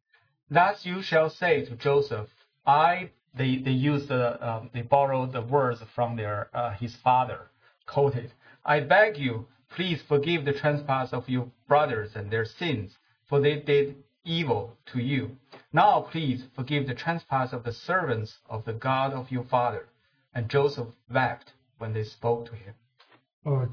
[0.51, 2.29] Thus you shall say to Joseph,
[2.67, 7.50] I they, they used, the, um, they borrowed the words from their, uh, his father,
[7.86, 8.32] quoted,
[8.66, 13.60] I beg you, please forgive the trespass of your brothers and their sins, for they
[13.60, 15.38] did evil to you.
[15.72, 19.88] Now please forgive the trespass of the servants of the God of your father.
[20.34, 22.74] And Joseph wept when they spoke to him.
[23.44, 23.70] 呃，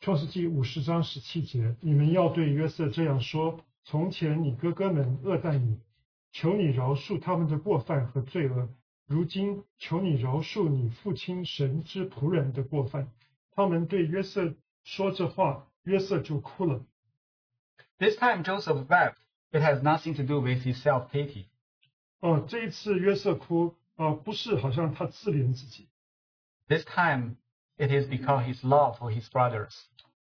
[0.00, 5.78] 创世纪五十章十七节，你们要对约瑟这样说：从前你哥哥们恶待你，
[6.32, 8.68] 求你饶恕他们的过犯和罪恶；
[9.06, 13.10] 如今求你饶恕你父亲神之仆人的过犯。
[13.52, 14.54] 他们对约瑟
[14.84, 16.84] 说这话，约瑟就哭了。
[17.98, 19.16] This time Joseph wept.
[19.52, 21.46] It has nothing to do with his self pity.
[22.20, 25.88] 哦、这一次约瑟哭，啊、不是好像他自怜自己，
[26.68, 27.34] This time
[27.76, 29.74] it is because his love for his brothers.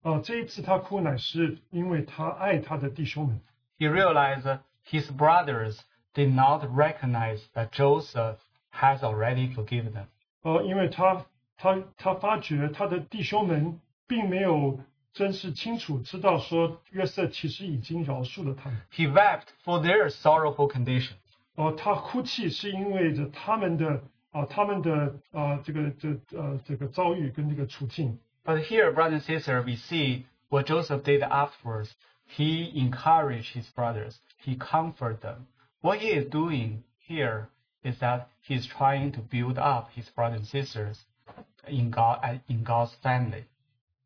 [0.01, 3.41] 啊、这一次他哭乃是因为他爱他的弟兄们。
[3.77, 5.77] He realized that his brothers
[6.13, 8.37] did not recognize that Joseph
[8.73, 10.05] has already forgiven them.
[10.41, 11.25] 呃，因为他
[11.57, 14.79] 他他发觉他的弟兄们并没有
[15.13, 18.81] 真是清楚知道说约瑟其实已经饶恕了他们。
[18.91, 21.13] He wept for their sorrowful condition.
[21.55, 28.19] 呃，他哭泣是因为着他们的啊、他们的啊、这个这呃这个遭遇跟这个处境。
[28.45, 31.89] But here, brother and sister, we see what Joseph did afterwards.
[32.25, 34.15] He encouraged his brothers.
[34.37, 35.47] He comforted them.
[35.81, 37.47] What he is doing here
[37.83, 40.97] is that he's trying to build up his brothers and sisters
[41.67, 43.43] in God in God's family.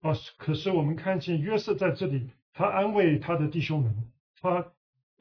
[0.02, 4.12] 啊、可是我们看见约瑟在这里，他安慰他的弟兄们，
[4.42, 4.66] 他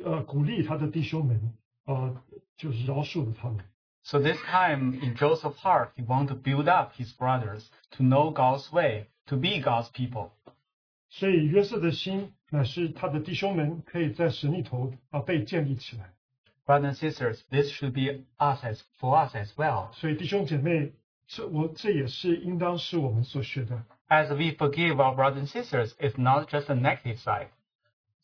[0.04, 2.22] 呃鼓励他的弟兄们，啊、
[2.56, 3.64] 就是饶恕了他们。
[4.04, 8.32] So this time in Joseph's heart, he wanted to build up his brothers to know
[8.32, 10.30] God's way, to be God's people.
[11.08, 16.12] 所以约瑟的心乃是他的弟兄们可以在神里头啊被建立起来。
[16.66, 19.92] Brothers and sisters, this should be us as for us as well.
[19.92, 20.92] 所以弟兄姐妹，
[21.26, 27.48] 这我这也是应当是我们所学的 As we forgive our brothers and sisters, it's not just the negative side.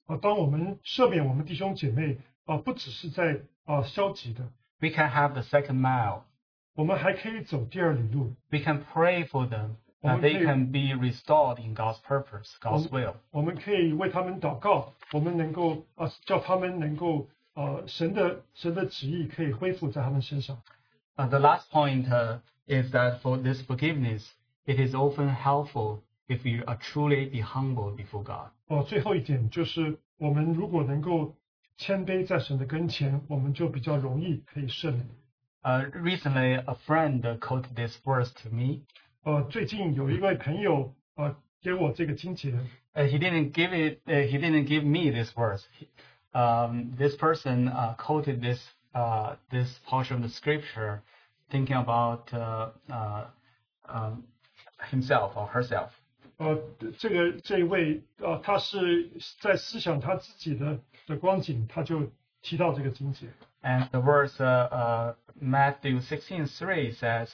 [0.07, 0.17] 啊。
[0.23, 4.45] 当我们赦免我们弟兄姐妹啊，不只是在啊消极的，
[4.81, 6.23] We can have the second mile.
[6.75, 8.35] 我们还可以走第二里路。
[8.51, 13.15] We can pray for them that they can be restored in God's purpose, God's will.
[13.33, 20.63] 我们可以为他们祷告，我们能够啊叫他们能够 啊神的神的旨意可以恢复在他们身上。
[21.17, 24.25] Uh, the last point uh, is that for this forgiveness,
[24.67, 28.51] it is often helpful if we are truly be humble before God.
[28.69, 31.35] 哦，最后一点就是，我们如果能够
[31.77, 35.09] 谦卑在神的跟前，我们就比较容易可以赦免。
[35.63, 38.83] Uh, recently, a friend uh, quoted this verse to me.
[39.25, 42.53] 呃，最近有一位朋友呃给我这个经节，
[42.95, 44.01] Uh, he didn't give it.
[44.07, 45.65] Uh, he didn't give me this verse.
[45.79, 45.89] He-
[46.35, 48.61] um, this person uh, quoted this
[48.95, 51.03] uh, this portion of the scripture,
[51.51, 53.25] thinking about uh, uh,
[53.89, 54.25] um,
[54.91, 55.91] himself or herself.
[56.39, 56.57] 呃，
[56.99, 59.11] 这个这一位呃，他是
[59.41, 62.11] 在思想他自己的的光景，他就
[62.43, 63.27] 提到这个经节。
[63.63, 67.31] And the verse uh, uh, Matthew 16:3 says,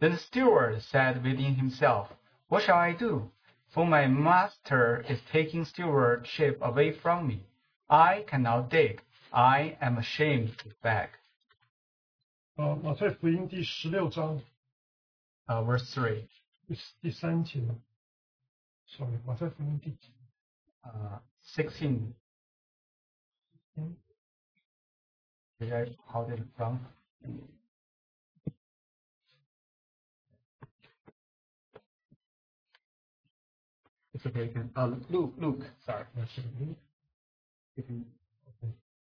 [0.00, 2.06] "Then the steward said within himself,
[2.48, 3.30] What shall I do?
[3.72, 7.46] For my master is taking stewardship away from me.
[7.88, 9.00] I cannot dig.
[9.32, 11.10] I am ashamed to beg."
[12.56, 14.40] 呃，马太福音第十六章
[15.46, 16.28] Uh, verse 3.
[16.68, 17.60] 第第三节，
[18.86, 20.12] sorry，马太福音第几？
[20.82, 22.14] Uh, 16.
[23.74, 23.94] Hmm.
[25.58, 26.78] Did I hold it wrong?
[34.14, 34.46] It's okay.
[34.46, 36.06] You can, uh, Luke, Luke, sorry.
[36.14, 36.42] 呃，是
[37.76, 38.04] You can,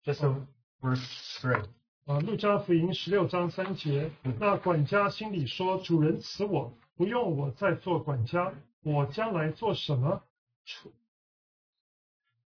[0.05, 0.35] just uh,
[0.81, 1.03] verse
[1.41, 1.65] 3.
[2.05, 8.53] 啊，路加福音十六章三节，那管家心里说：“主人辞我，不用我再做管家，
[8.83, 10.21] 我将来做什么？”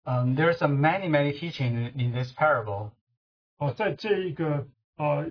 [0.05, 2.91] Um, there's a many, many teaching in, in this parable.
[3.57, 5.29] 哦，在这一个呃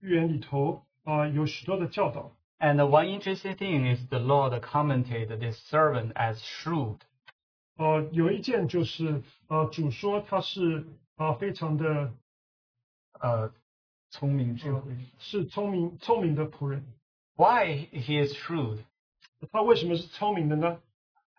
[0.00, 2.36] 寓言里头， 啊、有许多的教导。
[2.58, 6.98] And one interesting thing is the Lord commented this servant as shrewd.
[7.76, 12.12] 呃，有一件就是呃，主说他是啊、非常的
[13.20, 13.52] Uh,
[14.10, 16.84] 聪明智慧.是聪明聪明的仆人。
[17.36, 18.78] Why he is shrewd?
[19.52, 20.80] 他为什么是聪明的呢？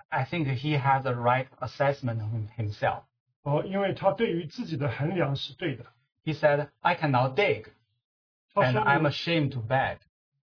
[0.07, 3.03] I think he has a right assessment of himself.
[3.41, 5.88] 哦、因为他对于自己的衡量是对的。
[6.23, 7.65] He said, I cannot dig,
[8.53, 9.97] 他 and 说 I'm 我 ashamed to beg.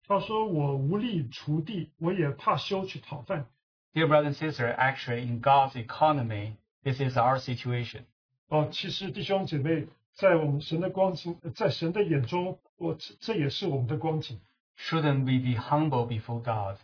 [0.05, 3.47] 他说我无力锄地，我也怕羞去讨饭。
[3.93, 8.03] Dear brother and sister, actually in God's economy, this is our situation.
[8.47, 14.39] 哦、其实弟兄姐妹，在我们神的光景，呃在神的眼中，我这这也是我们的光景。
[14.77, 16.77] Shouldn't we be humble before God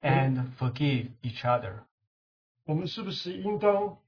[0.00, 1.84] and forgive each other?
[2.64, 3.98] 我们是不是应当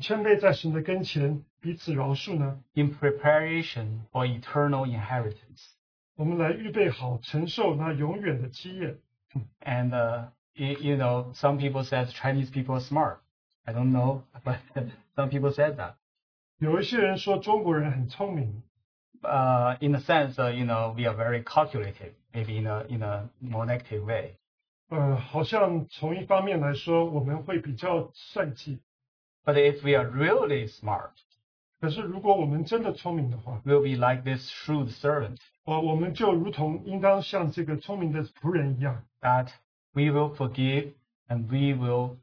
[0.00, 2.60] 谦卑在神的跟前，彼此饶恕呢？
[2.74, 5.70] in preparation for eternal inheritance.
[6.16, 8.96] 我们来预备好承受那永远的基业。
[9.60, 10.28] And uh,
[10.58, 13.20] you, you know, some people says Chinese people are smart.
[13.66, 14.58] I don't know, but
[15.16, 15.94] some people said that.
[16.58, 18.62] 有一些人说中国人很聪明，
[19.22, 23.02] Uh, in a sense, uh, you know, we are very calculated, maybe in a in
[23.02, 24.36] a more negative way.
[24.90, 28.80] 呃，好像从一方面来说，我们会比较算计。
[29.46, 31.12] But if we are really smart,
[31.80, 39.48] 可是如果我们真的聪明的话， we'll be like this shrewd servant 呃，我们就如同应当像这个聪明的仆人一样， that
[39.94, 40.92] we will forgive
[41.28, 42.16] and we will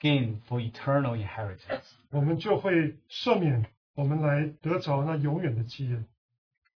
[0.00, 1.84] gain for eternal inheritance.
[2.10, 6.02] 我们就会赦免，我们来得着那永远的基业。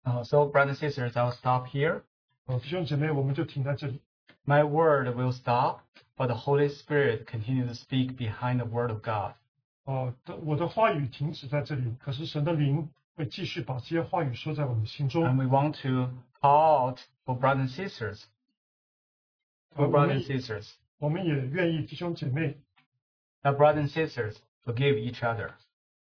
[0.03, 2.01] Uh, so, brothers and sisters, I'll stop here.
[2.45, 4.01] 呃，弟兄姐妹，我们就停在这里。
[4.45, 5.81] My word will stop,
[6.17, 9.35] but the Holy Spirit continue to speak behind the word of God.
[9.83, 15.23] 哦、的我的话语停止在这里，可是神的灵会继续把这些话语说在我们心中。
[15.23, 18.23] And we want to call out for brothers and sisters.
[19.75, 20.71] For 呃我 brothers 们 and sisters.
[20.99, 22.57] 我们也愿意弟兄姐妹，
[23.43, 24.35] That brothers and sisters
[24.65, 25.51] forgive each other.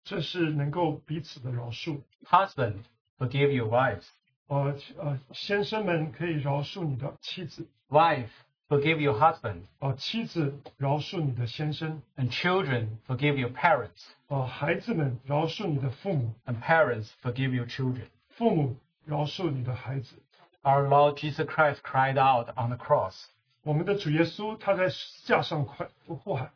[0.04, 2.02] 这是能够彼此的饶恕。
[2.26, 2.84] Husband,
[3.18, 4.06] forgive your wives.
[4.48, 8.30] 呃呃，先生们可以饶恕你的妻子， Wife,
[8.68, 9.62] forgive your husband.
[9.78, 14.08] 呃，妻子饶恕你的先生， And children, forgive your parents.
[14.28, 18.08] 呃，孩子们饶恕你的父母， And parents, forgive your children.
[18.30, 20.16] 父母饶恕你的孩子。
[20.64, 23.28] Our Lord Jesus Christ cried out on the cross,
[23.64, 26.52] 我们的主耶稣他在十字架上快呼喊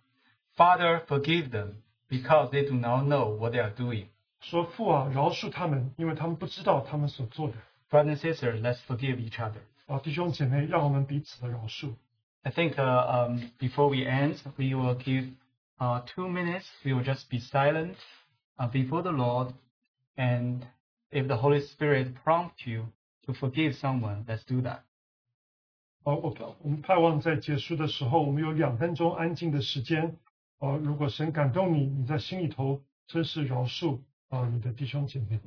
[0.55, 4.07] Father, forgive them, because they do not know what they are doing.
[4.39, 7.55] 说：“父啊，饶恕他们，因为他们不知道他们所做的。
[7.89, 9.61] Brothers and sisters, let's forgive each other.
[9.87, 11.93] 啊，弟兄姐妹，让我们彼此的饶恕。
[12.43, 15.29] I think uh, um, before we end, we will give
[15.79, 16.65] uh, two minutes.
[16.83, 17.95] We will just be silent
[18.57, 19.53] uh, before the Lord.
[20.15, 20.65] And
[21.09, 22.87] if the Holy Spirit prompts you
[23.25, 24.83] to forgive someone, let's do that.
[26.04, 30.16] 哦，我我们盼望在结束的时候，我们有两分钟安静的时间。
[30.58, 35.38] 哦，如果神感动你，你在心里头真是饶恕啊你的弟兄姐妹。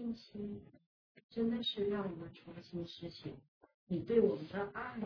[0.00, 0.62] 信心
[1.28, 3.36] 真的是让我们重新实行。
[3.86, 4.98] 你对我们的爱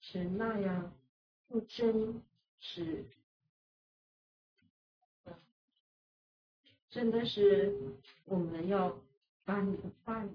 [0.00, 0.90] 是那样
[1.48, 2.22] 不真
[2.58, 3.04] 实，
[6.88, 8.98] 真的是我们要
[9.44, 10.26] 把你的爱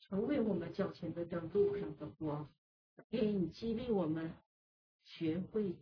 [0.00, 2.48] 成为我们脚前的灯，路上的光，
[3.08, 4.34] 给你激励我们
[5.04, 5.76] 学会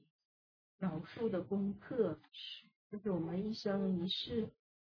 [0.79, 2.19] 饶恕的功课，
[2.91, 4.51] 就是我们一生一世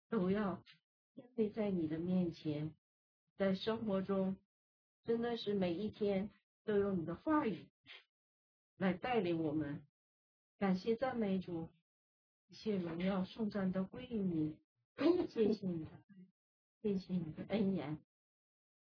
[0.10, 0.62] 都要
[1.19, 2.73] 谦卑在你的面前，
[3.37, 4.37] 在生活中
[5.05, 6.31] 真的是每一天
[6.65, 7.67] 都有你的话语
[8.79, 9.81] 来带领我们。
[10.59, 11.69] 感谢赞美主，
[12.49, 14.57] 一切荣耀颂赞都归于你。
[15.29, 16.15] 谢谢你的爱，
[16.83, 17.99] 谢谢你的恩言，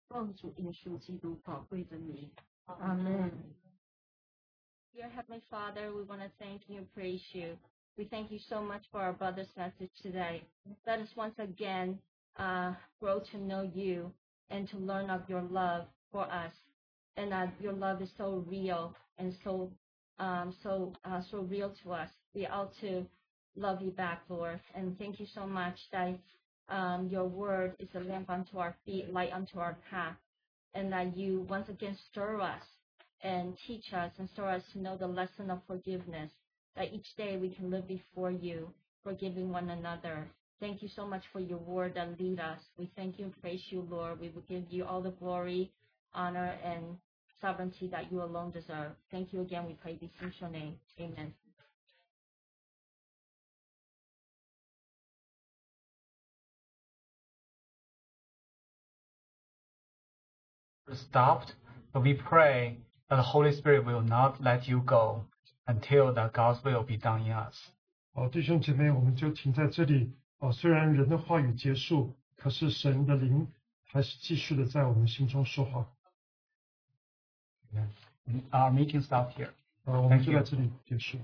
[0.09, 2.30] 奉主耶稣基督宝贵的名，
[2.66, 3.32] 阿门。
[4.94, 7.57] Dear Heavenly Father, we want to thank you and praise you.
[7.96, 10.44] We thank you so much for our brother's message today.
[10.86, 11.99] Let us once again
[12.38, 14.11] uh, grow to know you
[14.49, 16.53] and to learn of your love for us.
[17.15, 19.69] And that your love is so real and so
[20.19, 22.09] um, so uh, so real to us.
[22.34, 23.05] We ought to
[23.55, 24.59] love you back, Lord.
[24.75, 26.17] And thank you so much that
[26.69, 30.15] um, your word is a lamp unto our feet, light unto our path,
[30.73, 32.63] and that you once again stir us
[33.21, 36.29] and teach us and stir us to know the lesson of forgiveness,
[36.75, 38.69] that each day we can live before you,
[39.03, 40.27] forgiving one another.
[40.61, 42.59] Thank you so much for your word that lead us.
[42.76, 44.20] We thank you and praise you, Lord.
[44.20, 45.70] We will give you all the glory,
[46.14, 46.99] honor, and
[47.40, 48.92] sovereignty that you alone deserve.
[49.11, 49.66] Thank you again.
[49.66, 50.74] We pray this in your name.
[50.99, 51.32] Amen.
[60.94, 61.53] stopped,
[61.92, 62.78] but we pray
[63.09, 65.24] that the Holy Spirit will not let you go
[65.66, 67.55] until the God's will be done in us.
[68.14, 70.12] 好，弟兄姐妹，我们就停在这里。
[70.43, 73.47] 哦，虽然人的话语结束，可是神的灵
[73.85, 75.87] 还是继续的在我们心中说话。
[78.51, 79.51] Our meeting stopped here.
[79.85, 81.17] 呃，我们就在这里结束。